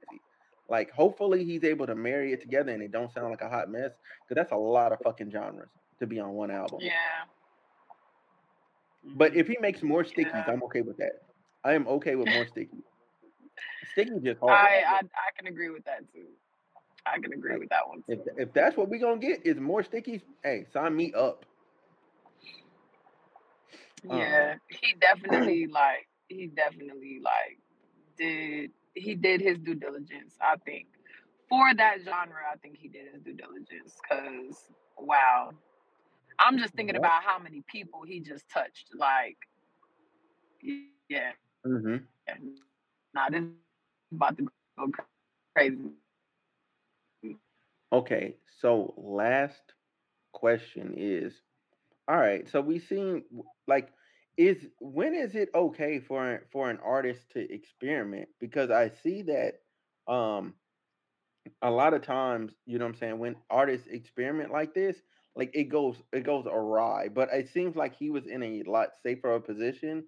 Like 0.68 0.90
hopefully 0.92 1.44
he's 1.44 1.64
able 1.64 1.86
to 1.86 1.94
marry 1.96 2.32
it 2.32 2.42
together 2.42 2.72
and 2.72 2.82
it 2.82 2.92
don't 2.92 3.12
sound 3.12 3.30
like 3.30 3.40
a 3.42 3.48
hot 3.48 3.70
mess. 3.70 3.92
Cause 4.28 4.36
that's 4.36 4.52
a 4.52 4.56
lot 4.56 4.92
of 4.92 5.00
fucking 5.02 5.30
genres 5.30 5.70
to 6.00 6.06
be 6.06 6.20
on 6.20 6.32
one 6.32 6.50
album. 6.50 6.80
Yeah. 6.82 7.24
But 9.16 9.34
if 9.34 9.48
he 9.48 9.56
makes 9.60 9.82
more 9.82 10.04
stickies, 10.04 10.46
Yeah. 10.46 10.52
I'm 10.52 10.62
okay 10.64 10.82
with 10.82 10.98
that. 10.98 11.22
I 11.64 11.72
am 11.74 11.88
okay 11.88 12.16
with 12.16 12.28
more 12.28 12.44
stickies. 12.44 12.84
Stickies 13.96 14.22
just 14.22 14.40
hard. 14.40 14.52
I, 14.52 14.82
I 14.86 14.98
I 15.00 15.30
can 15.36 15.46
agree 15.46 15.70
with 15.70 15.84
that 15.84 16.10
too. 16.12 16.26
I 17.06 17.18
can 17.18 17.32
agree 17.32 17.56
with 17.58 17.68
that 17.70 17.88
one 17.88 18.02
if 18.08 18.20
if 18.36 18.52
that's 18.52 18.76
what 18.76 18.88
we're 18.88 19.00
gonna 19.00 19.18
get 19.20 19.46
is 19.46 19.58
more 19.58 19.82
stickies, 19.82 20.22
hey, 20.42 20.66
sign 20.72 20.96
me 20.96 21.12
up. 21.14 21.44
uh, 24.10 24.14
Yeah, 24.14 24.56
he 24.68 24.94
definitely 25.00 25.66
like 25.66 26.08
he 26.28 26.46
definitely 26.48 27.20
like 27.22 27.58
did 28.16 28.70
he 28.94 29.14
did 29.14 29.40
his 29.40 29.58
due 29.58 29.74
diligence. 29.74 30.36
I 30.40 30.56
think 30.64 30.88
for 31.48 31.74
that 31.74 31.98
genre, 32.04 32.40
I 32.52 32.56
think 32.56 32.76
he 32.78 32.88
did 32.88 33.12
his 33.12 33.22
due 33.22 33.34
diligence. 33.34 33.98
Cause 34.08 34.70
wow, 34.98 35.52
I'm 36.38 36.58
just 36.58 36.74
thinking 36.74 36.96
about 36.96 37.22
how 37.24 37.38
many 37.38 37.62
people 37.68 38.02
he 38.04 38.20
just 38.20 38.48
touched. 38.50 38.90
Like, 38.96 39.36
yeah, 40.62 41.32
Mm-hmm. 41.66 41.96
nah, 43.14 43.28
this 43.30 43.42
is 43.42 43.52
about 44.12 44.36
to 44.38 44.38
go 44.38 44.40
crazy. 44.40 44.40
Okay, 47.92 48.36
so 48.60 48.94
last 48.96 49.74
question 50.32 50.94
is 50.96 51.34
all 52.08 52.16
right, 52.16 52.48
so 52.48 52.60
we 52.60 52.78
seen 52.78 53.24
like 53.66 53.92
is 54.36 54.66
when 54.80 55.14
is 55.14 55.34
it 55.34 55.50
okay 55.54 56.00
for 56.00 56.42
for 56.52 56.70
an 56.70 56.78
artist 56.84 57.30
to 57.32 57.52
experiment? 57.52 58.28
Because 58.40 58.70
I 58.70 58.90
see 59.02 59.22
that 59.22 59.54
um 60.12 60.54
a 61.62 61.70
lot 61.70 61.94
of 61.94 62.02
times, 62.02 62.52
you 62.66 62.78
know 62.78 62.84
what 62.84 62.94
I'm 62.94 62.98
saying, 62.98 63.18
when 63.18 63.36
artists 63.50 63.86
experiment 63.88 64.52
like 64.52 64.74
this, 64.74 64.96
like 65.36 65.50
it 65.54 65.64
goes 65.64 65.96
it 66.12 66.24
goes 66.24 66.46
awry. 66.46 67.08
But 67.08 67.28
it 67.32 67.48
seems 67.48 67.76
like 67.76 67.96
he 67.96 68.10
was 68.10 68.26
in 68.26 68.42
a 68.42 68.62
lot 68.64 68.90
safer 69.02 69.38
position. 69.40 70.04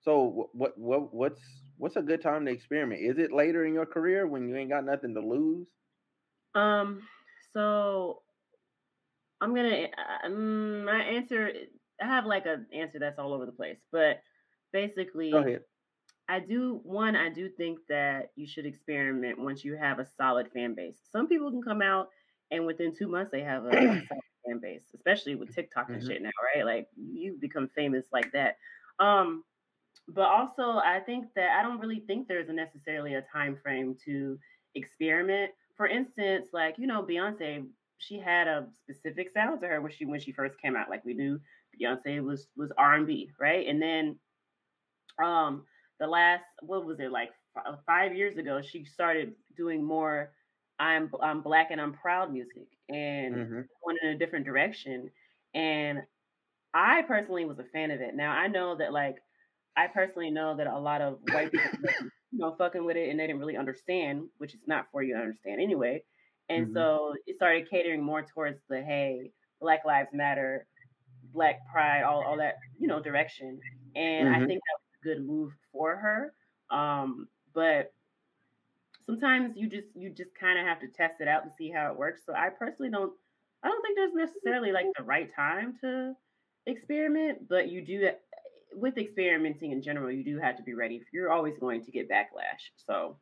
So 0.00 0.48
what 0.52 0.78
what 0.78 1.14
what's 1.14 1.40
what's 1.78 1.96
a 1.96 2.02
good 2.02 2.22
time 2.22 2.44
to 2.46 2.52
experiment? 2.52 3.02
Is 3.02 3.18
it 3.18 3.32
later 3.32 3.64
in 3.64 3.74
your 3.74 3.86
career 3.86 4.26
when 4.26 4.48
you 4.48 4.56
ain't 4.56 4.70
got 4.70 4.84
nothing 4.84 5.14
to 5.14 5.20
lose? 5.20 5.68
Um, 6.54 7.02
so 7.54 8.22
I'm 9.40 9.54
gonna 9.54 9.88
um, 10.24 10.84
my 10.84 11.00
answer. 11.02 11.50
I 12.00 12.06
have 12.06 12.26
like 12.26 12.46
an 12.46 12.66
answer 12.72 12.98
that's 12.98 13.18
all 13.18 13.32
over 13.32 13.46
the 13.46 13.52
place, 13.52 13.78
but 13.92 14.22
basically, 14.72 15.32
Go 15.32 15.38
ahead. 15.38 15.64
I 16.28 16.40
do 16.40 16.80
one. 16.84 17.16
I 17.16 17.28
do 17.30 17.48
think 17.50 17.80
that 17.88 18.32
you 18.36 18.46
should 18.46 18.66
experiment 18.66 19.38
once 19.38 19.64
you 19.64 19.76
have 19.76 19.98
a 19.98 20.06
solid 20.16 20.50
fan 20.52 20.74
base. 20.74 20.98
Some 21.12 21.28
people 21.28 21.50
can 21.50 21.62
come 21.62 21.82
out 21.82 22.08
and 22.50 22.66
within 22.66 22.94
two 22.94 23.08
months 23.08 23.30
they 23.32 23.42
have 23.42 23.64
a, 23.64 23.70
solid 24.08 24.22
fan 24.46 24.60
base, 24.60 24.84
especially 24.94 25.34
with 25.34 25.54
TikTok 25.54 25.92
and 25.92 26.02
hmm 26.02 26.08
shit 26.08 26.22
now, 26.22 26.30
right? 26.54 26.64
Like 26.64 26.88
you 26.96 27.36
become 27.40 27.68
famous 27.68 28.06
like 28.12 28.32
that. 28.32 28.56
Um, 28.98 29.44
but 30.08 30.28
also 30.28 30.78
I 30.78 31.00
think 31.04 31.28
that 31.36 31.58
I 31.58 31.62
don't 31.62 31.80
really 31.80 32.00
think 32.06 32.28
there's 32.28 32.48
a 32.48 32.52
necessarily 32.52 33.14
a 33.14 33.22
time 33.22 33.56
frame 33.62 33.96
to 34.04 34.38
experiment. 34.74 35.52
For 35.76 35.86
instance, 35.86 36.48
like 36.52 36.78
you 36.78 36.86
know, 36.86 37.02
Beyonce, 37.02 37.66
she 37.98 38.18
had 38.18 38.48
a 38.48 38.68
specific 38.72 39.30
sound 39.30 39.60
to 39.60 39.68
her 39.68 39.80
when 39.80 39.92
she 39.92 40.04
when 40.04 40.20
she 40.20 40.32
first 40.32 40.60
came 40.60 40.76
out. 40.76 40.90
Like 40.90 41.04
we 41.04 41.14
knew 41.14 41.40
Beyonce 41.80 42.22
was 42.24 42.48
was 42.56 42.72
R 42.78 42.94
and 42.94 43.06
B, 43.06 43.30
right? 43.40 43.66
And 43.66 43.80
then 43.82 44.18
um 45.22 45.64
the 45.98 46.06
last 46.06 46.44
what 46.62 46.84
was 46.84 47.00
it 47.00 47.10
like 47.10 47.30
f- 47.56 47.78
five 47.86 48.14
years 48.14 48.36
ago 48.36 48.60
she 48.62 48.84
started 48.84 49.34
doing 49.56 49.82
more 49.84 50.32
i'm 50.78 51.10
i'm 51.22 51.40
black 51.42 51.68
and 51.70 51.80
i'm 51.80 51.92
proud 51.92 52.32
music 52.32 52.66
and 52.88 53.40
hmm 53.40 53.68
going 53.84 53.96
in 54.02 54.08
a 54.10 54.18
different 54.18 54.44
direction 54.44 55.10
and 55.54 55.98
i 56.74 57.02
personally 57.02 57.44
was 57.44 57.58
a 57.58 57.64
fan 57.64 57.90
of 57.90 58.00
it 58.00 58.14
now 58.14 58.32
i 58.32 58.46
know 58.46 58.76
that 58.76 58.92
like 58.92 59.16
i 59.76 59.86
personally 59.86 60.30
know 60.30 60.56
that 60.56 60.66
a 60.66 60.78
lot 60.78 61.00
of 61.00 61.18
white 61.30 61.50
people 61.52 61.70
you 62.34 62.40
know 62.40 62.54
fucking 62.56 62.84
with 62.84 62.96
it 62.96 63.10
and 63.10 63.20
they 63.20 63.26
didn't 63.26 63.40
really 63.40 63.56
understand 63.56 64.28
which 64.38 64.54
is 64.54 64.60
not 64.66 64.86
for 64.92 65.02
you 65.02 65.14
to 65.14 65.20
understand 65.20 65.60
anyway 65.60 66.02
and 66.50 66.68
hmm 66.68 66.74
so 66.74 67.14
it 67.26 67.36
started 67.36 67.70
catering 67.70 68.02
more 68.02 68.22
towards 68.22 68.60
the 68.68 68.82
hey 68.82 69.32
black 69.60 69.84
lives 69.84 70.10
matter 70.12 70.66
black 71.32 71.66
pride, 71.72 72.02
all, 72.04 72.22
all 72.22 72.36
that, 72.38 72.56
you 72.78 72.88
know, 72.88 73.00
direction. 73.02 73.60
And 73.96 74.28
I 74.28 74.38
hmm 74.38 74.46
think 74.46 74.60
that 74.60 74.78
was 74.80 75.00
a 75.02 75.04
good 75.04 75.26
move 75.26 75.52
for 75.72 75.96
her. 75.96 76.34
Um, 76.76 77.28
but 77.54 77.92
sometimes 79.06 79.56
you 79.56 79.68
just 79.68 79.88
you 79.94 80.10
just 80.10 80.34
kind 80.34 80.58
of 80.58 80.66
have 80.66 80.80
to 80.80 80.88
test 80.88 81.20
it 81.20 81.28
out 81.28 81.42
and 81.44 81.52
see 81.56 81.70
how 81.70 81.90
it 81.90 81.98
works. 81.98 82.22
So 82.26 82.34
I 82.34 82.50
personally 82.50 82.90
don't 82.90 83.12
I 83.62 83.68
don't 83.68 83.82
think 83.82 83.96
there's 83.96 84.14
necessarily 84.14 84.72
like 84.72 84.86
the 84.96 85.04
right 85.04 85.30
time 85.34 85.76
to 85.82 86.14
experiment, 86.66 87.48
but 87.48 87.68
you 87.68 87.84
do 87.84 88.00
with 88.74 88.98
experimenting 88.98 89.72
in 89.72 89.82
general, 89.82 90.10
you 90.10 90.24
do 90.24 90.38
have 90.38 90.56
to 90.56 90.62
be 90.62 90.74
ready. 90.74 91.02
You're 91.12 91.32
always 91.32 91.54
going 91.58 91.84
to 91.84 91.90
get 91.90 92.10
backlash. 92.10 92.62
So 92.86 93.18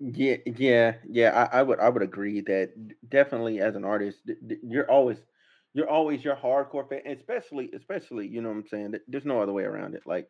Yeah, 0.00 0.36
yeah, 0.44 0.94
yeah. 1.08 1.48
I, 1.52 1.60
I 1.60 1.62
would 1.62 1.78
I 1.78 1.88
would 1.88 2.02
agree 2.02 2.40
that 2.42 2.72
definitely 3.08 3.60
as 3.60 3.76
an 3.76 3.84
artist, 3.84 4.18
you're 4.62 4.90
always 4.90 5.18
you're 5.72 5.88
always 5.88 6.24
your 6.24 6.36
hardcore 6.36 6.88
fan, 6.88 7.02
especially 7.06 7.70
especially 7.74 8.26
you 8.28 8.42
know 8.42 8.48
what 8.48 8.58
I'm 8.58 8.68
saying. 8.68 8.94
There's 9.08 9.24
no 9.24 9.40
other 9.40 9.52
way 9.52 9.64
around 9.64 9.94
it. 9.94 10.02
Like 10.06 10.28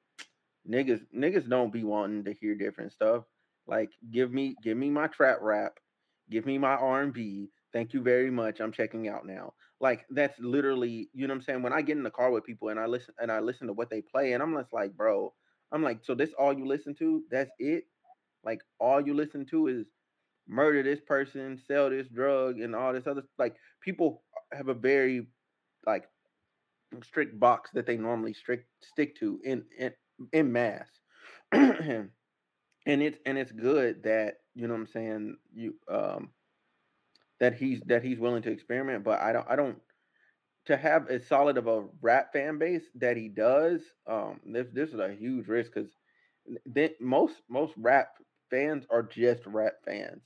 niggas 0.68 1.00
niggas 1.16 1.48
don't 1.48 1.72
be 1.72 1.84
wanting 1.84 2.24
to 2.24 2.34
hear 2.34 2.54
different 2.54 2.92
stuff. 2.92 3.24
Like 3.66 3.90
give 4.10 4.32
me 4.32 4.56
give 4.62 4.76
me 4.76 4.90
my 4.90 5.08
trap 5.08 5.38
rap, 5.40 5.78
give 6.30 6.46
me 6.46 6.58
my 6.58 6.74
R&B. 6.74 7.50
Thank 7.72 7.94
you 7.94 8.02
very 8.02 8.30
much. 8.30 8.60
I'm 8.60 8.72
checking 8.72 9.08
out 9.08 9.26
now. 9.26 9.54
Like 9.80 10.06
that's 10.10 10.38
literally, 10.38 11.08
you 11.12 11.26
know 11.26 11.34
what 11.34 11.38
I'm 11.38 11.42
saying? 11.42 11.62
When 11.62 11.72
I 11.72 11.82
get 11.82 11.96
in 11.96 12.02
the 12.02 12.10
car 12.10 12.30
with 12.30 12.44
people 12.44 12.68
and 12.68 12.80
I 12.80 12.86
listen 12.86 13.14
and 13.18 13.30
I 13.30 13.40
listen 13.40 13.66
to 13.66 13.72
what 13.72 13.90
they 13.90 14.02
play 14.02 14.32
and 14.32 14.42
I'm 14.42 14.54
just 14.56 14.72
like, 14.72 14.96
bro, 14.96 15.32
I'm 15.72 15.82
like, 15.82 16.00
so 16.04 16.14
this 16.14 16.32
all 16.38 16.52
you 16.52 16.66
listen 16.66 16.94
to? 16.96 17.22
That's 17.30 17.50
it? 17.58 17.84
Like 18.44 18.60
all 18.78 19.00
you 19.00 19.14
listen 19.14 19.46
to 19.46 19.68
is 19.68 19.86
murder 20.46 20.82
this 20.82 21.00
person, 21.00 21.60
sell 21.66 21.90
this 21.90 22.08
drug 22.08 22.60
and 22.60 22.74
all 22.74 22.92
this 22.92 23.06
other 23.06 23.24
like 23.38 23.56
people 23.80 24.22
have 24.52 24.68
a 24.68 24.74
very 24.74 25.26
like 25.86 26.04
strict 27.02 27.38
box 27.40 27.70
that 27.74 27.86
they 27.86 27.96
normally 27.96 28.32
strict 28.34 28.66
stick 28.82 29.16
to 29.18 29.40
in 29.44 29.64
in, 29.78 29.92
in 30.32 30.52
mass. 30.52 30.86
and 31.52 32.10
it's 32.86 33.18
and 33.26 33.38
it's 33.38 33.52
good 33.52 34.02
that 34.04 34.34
you 34.54 34.66
know 34.68 34.74
what 34.74 34.80
I'm 34.80 34.86
saying 34.86 35.36
you 35.54 35.74
um 35.90 36.30
that 37.44 37.54
he's 37.56 37.80
that 37.86 38.02
he's 38.04 38.18
willing 38.18 38.42
to 38.42 38.50
experiment 38.50 39.04
but 39.04 39.20
I 39.20 39.32
don't 39.32 39.46
I 39.50 39.56
don't 39.56 39.78
to 40.66 40.76
have 40.76 41.08
as 41.08 41.26
solid 41.26 41.58
of 41.58 41.66
a 41.66 41.84
rap 42.02 42.32
fan 42.32 42.58
base 42.58 42.84
that 42.96 43.16
he 43.16 43.28
does 43.28 43.82
um 44.06 44.40
this 44.46 44.68
this 44.72 44.90
is 44.90 45.00
a 45.00 45.12
huge 45.14 45.48
risk 45.48 45.72
cuz 45.74 45.90
then 46.66 46.90
most 47.00 47.42
most 47.48 47.74
rap 47.76 48.08
fans 48.50 48.86
are 48.90 49.02
just 49.02 49.46
rap 49.46 49.74
fans. 49.84 50.22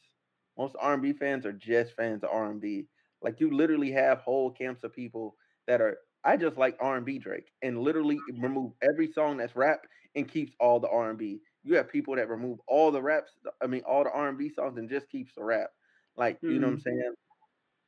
Most 0.59 0.77
R&B 0.81 1.13
fans 1.13 1.47
are 1.47 1.53
just 1.53 1.95
fans 1.97 2.25
of 2.25 2.31
R&B. 2.33 2.87
Like 3.23 3.41
you 3.41 3.51
literally 3.51 3.93
have 3.93 4.21
whole 4.21 4.51
camps 4.51 4.85
of 4.85 4.93
people 4.93 5.37
that 5.67 5.81
are 5.81 5.99
I 6.25 6.37
just 6.37 6.57
like 6.59 6.77
R&B 6.81 7.19
Drake 7.19 7.51
and 7.63 7.81
literally 7.81 8.19
remove 8.29 8.73
every 8.83 9.11
song 9.13 9.39
that's 9.39 9.57
rap 9.57 9.81
and 10.15 10.29
keeps 10.29 10.53
all 10.61 10.81
the 10.81 10.89
R&B. 10.91 11.41
You 11.65 11.77
have 11.77 11.91
people 11.91 12.17
that 12.17 12.29
remove 12.29 12.59
all 12.69 12.91
the 12.91 13.03
raps, 13.03 13.33
I 13.63 13.67
mean 13.67 13.83
all 13.87 14.05
the 14.05 14.13
R&B 14.13 14.51
songs 14.51 14.79
and 14.79 14.89
just 14.91 15.09
keeps 15.11 15.35
the 15.35 15.45
rap. 15.45 15.71
Like, 16.19 16.41
you 16.49 16.61
know 16.61 16.69
what 16.69 16.75
I'm 16.75 16.81
mm, 16.81 16.83
saying? 16.83 17.15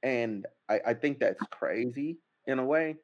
And 0.02 0.46
I, 0.70 0.80
I 0.88 0.94
think 0.94 1.20
that's 1.20 1.46
crazy 1.46 2.18
in 2.46 2.60
a 2.60 2.66
way. 2.66 2.96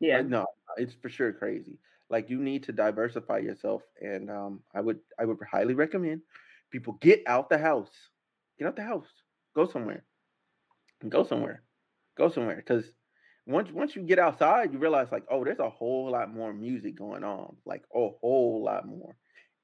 yeah. 0.00 0.20
Like 0.20 0.28
no, 0.28 0.46
it's 0.76 0.94
for 0.94 1.10
sure 1.10 1.32
crazy. 1.32 1.78
Like 2.10 2.30
you 2.30 2.40
need 2.42 2.64
to 2.64 2.72
diversify 2.72 3.38
yourself, 3.38 3.82
and 4.00 4.30
um, 4.30 4.62
I 4.74 4.80
would 4.82 5.00
I 5.18 5.26
would 5.26 5.38
highly 5.50 5.74
recommend 5.74 6.22
people 6.70 6.94
get 6.94 7.22
out 7.26 7.50
the 7.50 7.58
house, 7.58 7.92
get 8.58 8.68
out 8.68 8.76
the 8.76 8.82
house, 8.84 9.08
go 9.54 9.66
somewhere, 9.66 10.04
go 11.08 11.24
somewhere, 11.24 11.62
go 12.16 12.28
somewhere. 12.30 12.56
Because 12.56 12.92
once 13.46 13.70
once 13.72 13.96
you 13.96 14.02
get 14.02 14.18
outside, 14.18 14.72
you 14.72 14.78
realize 14.78 15.12
like, 15.12 15.24
oh, 15.30 15.44
there's 15.44 15.58
a 15.60 15.70
whole 15.70 16.10
lot 16.12 16.32
more 16.34 16.52
music 16.52 16.96
going 16.96 17.24
on, 17.24 17.56
like 17.66 17.84
a 17.94 18.08
whole 18.20 18.62
lot 18.64 18.86
more. 18.86 19.16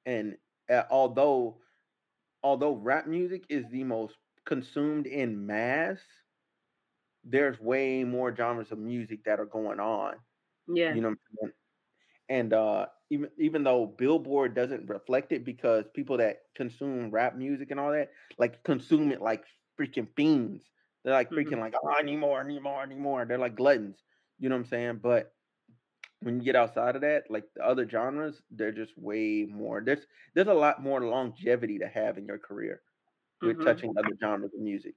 And 0.06 0.36
uh, 0.70 0.84
although 0.90 1.60
although 2.42 2.74
rap 2.74 3.06
music 3.06 3.46
is 3.50 3.68
the 3.70 3.84
most 3.84 4.16
consumed 4.44 5.06
in 5.06 5.46
mass, 5.46 6.00
there's 7.24 7.60
way 7.60 8.04
more 8.04 8.34
genres 8.34 8.72
of 8.72 8.78
music 8.78 9.24
that 9.24 9.40
are 9.40 9.46
going 9.46 9.80
on. 9.80 10.16
Yeah. 10.68 10.96
You 10.96 11.02
know? 11.02 11.14
And 12.28 12.52
uh, 12.52 12.86
even 13.10 13.30
even 13.38 13.64
though 13.64 13.86
Billboard 13.86 14.54
doesn't 14.54 14.88
reflect 14.88 15.32
it 15.32 15.44
because 15.44 15.86
people 15.94 16.16
that 16.18 16.42
consume 16.54 17.10
rap 17.10 17.34
music 17.36 17.70
and 17.70 17.80
all 17.80 17.92
that 17.92 18.10
like 18.38 18.62
consume 18.64 19.12
it 19.12 19.20
like 19.20 19.44
freaking 19.78 20.08
fiends. 20.16 20.70
They're 21.04 21.12
like 21.14 21.32
hmm 21.32 21.52
freaking 21.52 21.58
like 21.60 21.74
oh, 21.82 21.88
I 21.90 22.02
need 22.02 22.16
more, 22.16 22.40
I 22.40 22.46
need 22.46 22.62
more, 22.62 22.80
I 22.80 22.86
need 22.86 22.98
more. 22.98 23.24
They're 23.24 23.38
like 23.38 23.56
gluttons. 23.56 24.04
You 24.38 24.48
know 24.48 24.56
what 24.56 24.60
I'm 24.60 24.66
saying? 24.66 25.00
But 25.02 25.34
when 26.20 26.38
you 26.38 26.44
get 26.44 26.56
outside 26.56 26.94
of 26.96 27.02
that, 27.02 27.30
like 27.30 27.44
the 27.54 27.64
other 27.64 27.88
genres, 27.88 28.42
they're 28.50 28.72
just 28.72 28.96
way 28.98 29.46
more. 29.50 29.82
There's 29.84 30.06
there's 30.34 30.48
a 30.48 30.54
lot 30.54 30.82
more 30.82 31.00
longevity 31.00 31.78
to 31.80 31.88
have 31.88 32.18
in 32.18 32.26
your 32.26 32.38
career 32.38 32.82
with 33.42 33.60
hmm 33.60 33.62
touching 33.62 33.94
other 33.98 34.12
genres 34.22 34.54
of 34.54 34.60
music. 34.60 34.94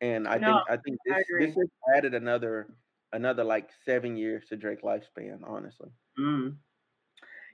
And 0.00 0.28
I 0.28 0.38
No, 0.38 0.52
think 0.52 0.64
I 0.68 0.78
think 0.78 1.00
I 1.10 1.22
this 1.22 1.30
this 1.38 1.54
has 1.56 1.68
added 1.96 2.14
another 2.14 2.76
another 3.12 3.44
like 3.44 3.70
seven 3.84 4.16
years 4.16 4.46
to 4.48 4.56
Drake 4.56 4.82
lifespan, 4.82 5.40
honestly. 5.46 5.90
Mm. 6.18 6.58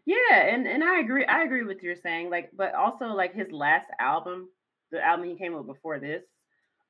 Yeah, 0.07 0.16
and 0.33 0.66
and 0.68 0.85
I 0.85 1.01
agree. 1.01 1.25
I 1.25 1.42
agree 1.44 1.64
with 1.64 1.83
you're 1.83 1.97
saying. 1.97 2.31
Like, 2.31 2.51
but 2.55 2.75
also 2.75 3.07
like 3.09 3.35
his 3.35 3.51
last 3.53 3.88
album, 3.99 4.51
the 4.90 5.03
album 5.03 5.27
he 5.29 5.37
came 5.37 5.55
with 5.55 5.66
before 5.66 5.99
this, 5.99 6.25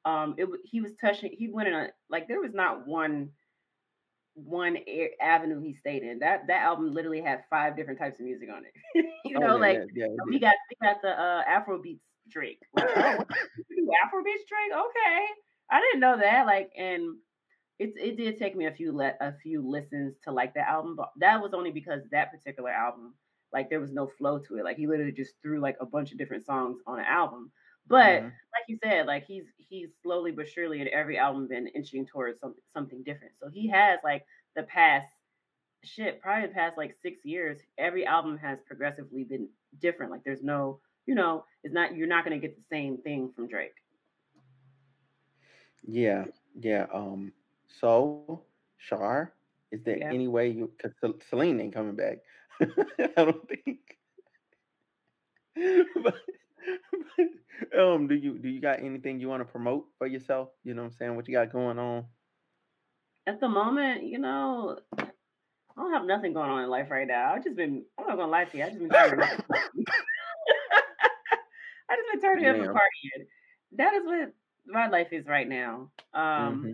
um, 0.04 0.34
it 0.38 0.48
he 0.64 0.80
was 0.80 0.94
touching. 0.96 1.32
He 1.32 1.48
went 1.48 1.68
in 1.68 1.74
a 1.74 1.90
like 2.10 2.28
there 2.28 2.40
was 2.40 2.54
not 2.54 2.86
one 2.86 3.32
one 4.34 4.78
avenue 5.20 5.60
he 5.60 5.74
stayed 5.74 6.02
in. 6.02 6.18
That 6.18 6.46
that 6.48 6.62
album 6.62 6.92
literally 6.92 7.22
had 7.22 7.44
five 7.50 7.76
different 7.76 7.98
types 8.00 8.18
of 8.18 8.26
music 8.26 8.48
on 8.50 8.64
it. 8.66 9.06
you 9.24 9.38
Oh 9.38 9.46
know, 9.46 9.56
yeah, 9.56 9.58
like 9.58 9.84
yeah, 9.94 10.06
yeah, 10.16 10.24
we 10.28 10.40
got 10.40 10.54
we 10.70 10.86
got 10.86 11.00
the 11.02 11.10
uh 11.10 11.42
Afro 11.46 11.80
beats 11.80 12.04
Drake. 12.28 12.62
Like, 12.74 12.90
oh, 12.96 13.12
what? 13.12 13.28
You 13.68 13.76
do 13.76 13.92
Afro 14.04 14.22
beats 14.24 14.44
Drake? 14.48 14.72
Okay, 14.72 15.26
I 15.70 15.80
didn't 15.80 16.00
know 16.00 16.18
that. 16.18 16.46
Like, 16.46 16.70
and 16.76 17.16
it 17.78 17.94
it 17.96 18.16
did 18.16 18.38
take 18.38 18.56
me 18.56 18.66
a 18.66 18.72
few 18.72 18.92
let 18.92 19.18
a 19.20 19.32
few 19.42 19.62
listens 19.68 20.16
to 20.24 20.32
like 20.32 20.54
that 20.54 20.68
album, 20.68 20.96
but 20.96 21.10
that 21.18 21.42
was 21.42 21.54
only 21.54 21.70
because 21.72 22.02
that 22.10 22.30
particular 22.32 22.70
album, 22.70 23.14
like 23.52 23.70
there 23.70 23.80
was 23.80 23.92
no 23.92 24.06
flow 24.06 24.38
to 24.40 24.56
it. 24.58 24.64
Like 24.64 24.76
he 24.76 24.86
literally 24.86 25.12
just 25.12 25.34
threw 25.42 25.60
like 25.60 25.76
a 25.80 25.86
bunch 25.86 26.12
of 26.12 26.18
different 26.18 26.44
songs 26.44 26.78
on 26.86 26.98
an 26.98 27.06
album. 27.06 27.52
But 27.86 28.22
hmm 28.22 28.36
like 28.54 28.64
you 28.68 28.78
said, 28.82 29.06
like 29.06 29.24
he's 29.26 29.44
he's 29.58 29.90
slowly 30.02 30.32
but 30.32 30.48
surely 30.48 30.80
in 30.80 30.88
every 30.88 31.18
album 31.18 31.48
been 31.48 31.68
inching 31.68 32.06
towards 32.06 32.40
something 32.40 32.62
something 32.72 33.02
different. 33.04 33.34
So 33.40 33.48
he 33.50 33.68
has 33.68 33.98
like 34.04 34.24
the 34.56 34.62
past 34.64 35.08
shit, 35.84 36.20
probably 36.20 36.48
the 36.48 36.54
past 36.54 36.76
like 36.76 36.94
six 37.02 37.24
years, 37.24 37.60
every 37.78 38.06
album 38.06 38.38
has 38.38 38.58
progressively 38.66 39.24
been 39.24 39.48
different. 39.78 40.12
Like 40.12 40.24
there's 40.24 40.42
no, 40.42 40.80
you 41.06 41.14
know, 41.14 41.44
it's 41.62 41.74
not 41.74 41.96
you're 41.96 42.08
not 42.08 42.24
gonna 42.24 42.38
get 42.38 42.56
the 42.56 42.62
same 42.70 42.98
thing 42.98 43.30
from 43.34 43.48
Drake. 43.48 43.74
Yeah, 45.86 46.24
yeah. 46.58 46.86
Um, 46.92 47.32
so 47.80 48.24
Shar, 48.60 49.32
is 49.52 49.82
there 49.84 49.98
Yeah. 49.98 50.10
any 50.10 50.12
way 50.12 50.34
you? 50.36 50.70
Because 50.76 50.92
Celine 51.28 51.60
ain't 51.60 51.74
coming 51.74 51.96
back. 51.96 52.18
I 52.60 53.24
don't 53.24 53.48
think. 53.48 53.78
but, 56.02 56.14
but, 57.72 57.78
um, 57.78 58.06
do 58.08 58.14
you 58.14 58.38
do 58.38 58.48
you 58.48 58.60
got 58.60 58.80
anything 58.80 59.20
you 59.20 59.28
want 59.28 59.40
to 59.40 59.44
promote 59.44 59.86
for 59.98 60.06
yourself? 60.06 60.50
You 60.64 60.74
know 60.74 60.82
what 60.82 60.88
I'm 60.92 60.92
saying? 60.92 61.16
What 61.16 61.28
you 61.28 61.34
got 61.34 61.52
going 61.52 61.78
on? 61.78 62.04
At 63.26 63.40
the 63.40 63.48
moment, 63.48 64.04
you 64.04 64.18
know, 64.18 64.78
I 64.98 65.04
don't 65.76 65.92
have 65.92 66.04
nothing 66.04 66.32
going 66.32 66.50
on 66.50 66.62
in 66.64 66.70
life 66.70 66.90
right 66.90 67.06
now. 67.06 67.32
I've 67.34 67.44
just 67.44 67.56
been 67.56 67.84
I'm 67.98 68.06
not 68.06 68.16
gonna 68.16 68.30
lie 68.30 68.44
to 68.44 68.56
you, 68.56 68.64
I 68.64 68.68
just 68.70 68.80
been. 68.80 68.90
I 71.90 71.96
just 71.96 72.12
been 72.12 72.20
turning 72.20 72.46
up 72.46 72.56
and 72.56 72.66
partying. 72.66 73.26
That 73.76 73.94
is 73.94 74.04
what 74.04 74.32
my 74.66 74.88
life 74.88 75.08
is 75.12 75.26
right 75.26 75.48
now. 75.48 75.90
Um 76.12 76.22
mm-hmm. 76.22 76.72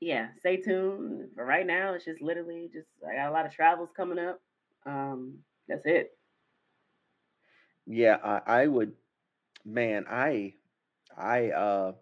yeah, 0.00 0.28
stay 0.38 0.56
tuned. 0.56 1.28
For 1.34 1.44
right 1.44 1.66
now, 1.66 1.94
it's 1.94 2.04
just 2.04 2.22
literally 2.22 2.70
just 2.72 2.88
I 3.08 3.16
got 3.16 3.28
a 3.28 3.32
lot 3.32 3.46
of 3.46 3.52
travels 3.52 3.90
coming 3.96 4.18
up. 4.18 4.40
Um, 4.84 5.38
that's 5.68 5.84
it. 5.84 6.16
Yeah, 7.86 8.16
I, 8.22 8.62
I 8.62 8.66
would 8.66 8.92
man, 9.64 10.04
I 10.08 10.54
I 11.16 11.50
uh 11.50 11.92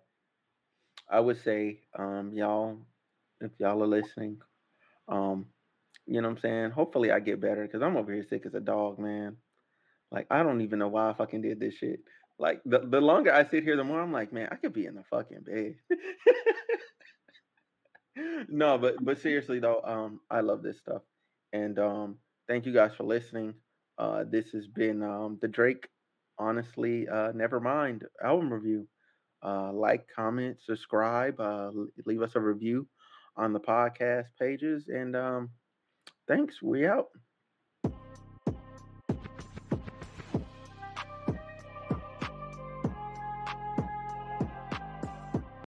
I 1.10 1.20
would 1.20 1.42
say, 1.42 1.80
um, 1.98 2.32
y'all, 2.32 2.78
if 3.40 3.52
y'all 3.58 3.82
are 3.82 3.86
listening, 3.86 4.38
um, 5.08 5.46
you 6.06 6.20
know 6.20 6.28
what 6.28 6.36
I'm 6.36 6.40
saying? 6.40 6.70
Hopefully 6.70 7.10
I 7.10 7.20
get 7.20 7.40
better 7.40 7.62
because 7.66 7.82
I'm 7.82 7.96
over 7.96 8.12
here 8.12 8.26
sick 8.28 8.46
as 8.46 8.54
a 8.54 8.60
dog, 8.60 8.98
man. 8.98 9.36
Like 10.14 10.28
I 10.30 10.44
don't 10.44 10.60
even 10.60 10.78
know 10.78 10.86
why 10.86 11.10
I 11.10 11.14
fucking 11.14 11.42
did 11.42 11.58
this 11.58 11.74
shit. 11.74 11.98
Like 12.38 12.60
the, 12.64 12.78
the 12.78 13.00
longer 13.00 13.34
I 13.34 13.44
sit 13.48 13.64
here, 13.64 13.76
the 13.76 13.82
more 13.82 14.00
I'm 14.00 14.12
like, 14.12 14.32
man, 14.32 14.48
I 14.52 14.54
could 14.54 14.72
be 14.72 14.86
in 14.86 14.94
the 14.94 15.02
fucking 15.10 15.40
bed. 15.40 15.74
no, 18.48 18.78
but 18.78 19.04
but 19.04 19.20
seriously 19.20 19.58
though, 19.58 19.80
um, 19.82 20.20
I 20.30 20.40
love 20.40 20.62
this 20.62 20.78
stuff. 20.78 21.02
And 21.52 21.78
um 21.80 22.18
thank 22.46 22.64
you 22.64 22.72
guys 22.72 22.92
for 22.96 23.02
listening. 23.02 23.54
Uh 23.98 24.22
this 24.30 24.50
has 24.52 24.68
been 24.68 25.02
um 25.02 25.38
the 25.42 25.48
Drake 25.48 25.88
honestly 26.38 27.08
uh 27.08 27.32
never 27.34 27.58
mind 27.58 28.04
album 28.24 28.52
review. 28.52 28.86
Uh 29.44 29.72
like, 29.72 30.06
comment, 30.14 30.58
subscribe, 30.64 31.40
uh 31.40 31.72
leave 32.06 32.22
us 32.22 32.36
a 32.36 32.40
review 32.40 32.86
on 33.36 33.52
the 33.52 33.60
podcast 33.60 34.26
pages 34.38 34.86
and 34.86 35.16
um 35.16 35.50
thanks. 36.28 36.62
We 36.62 36.86
out. 36.86 37.08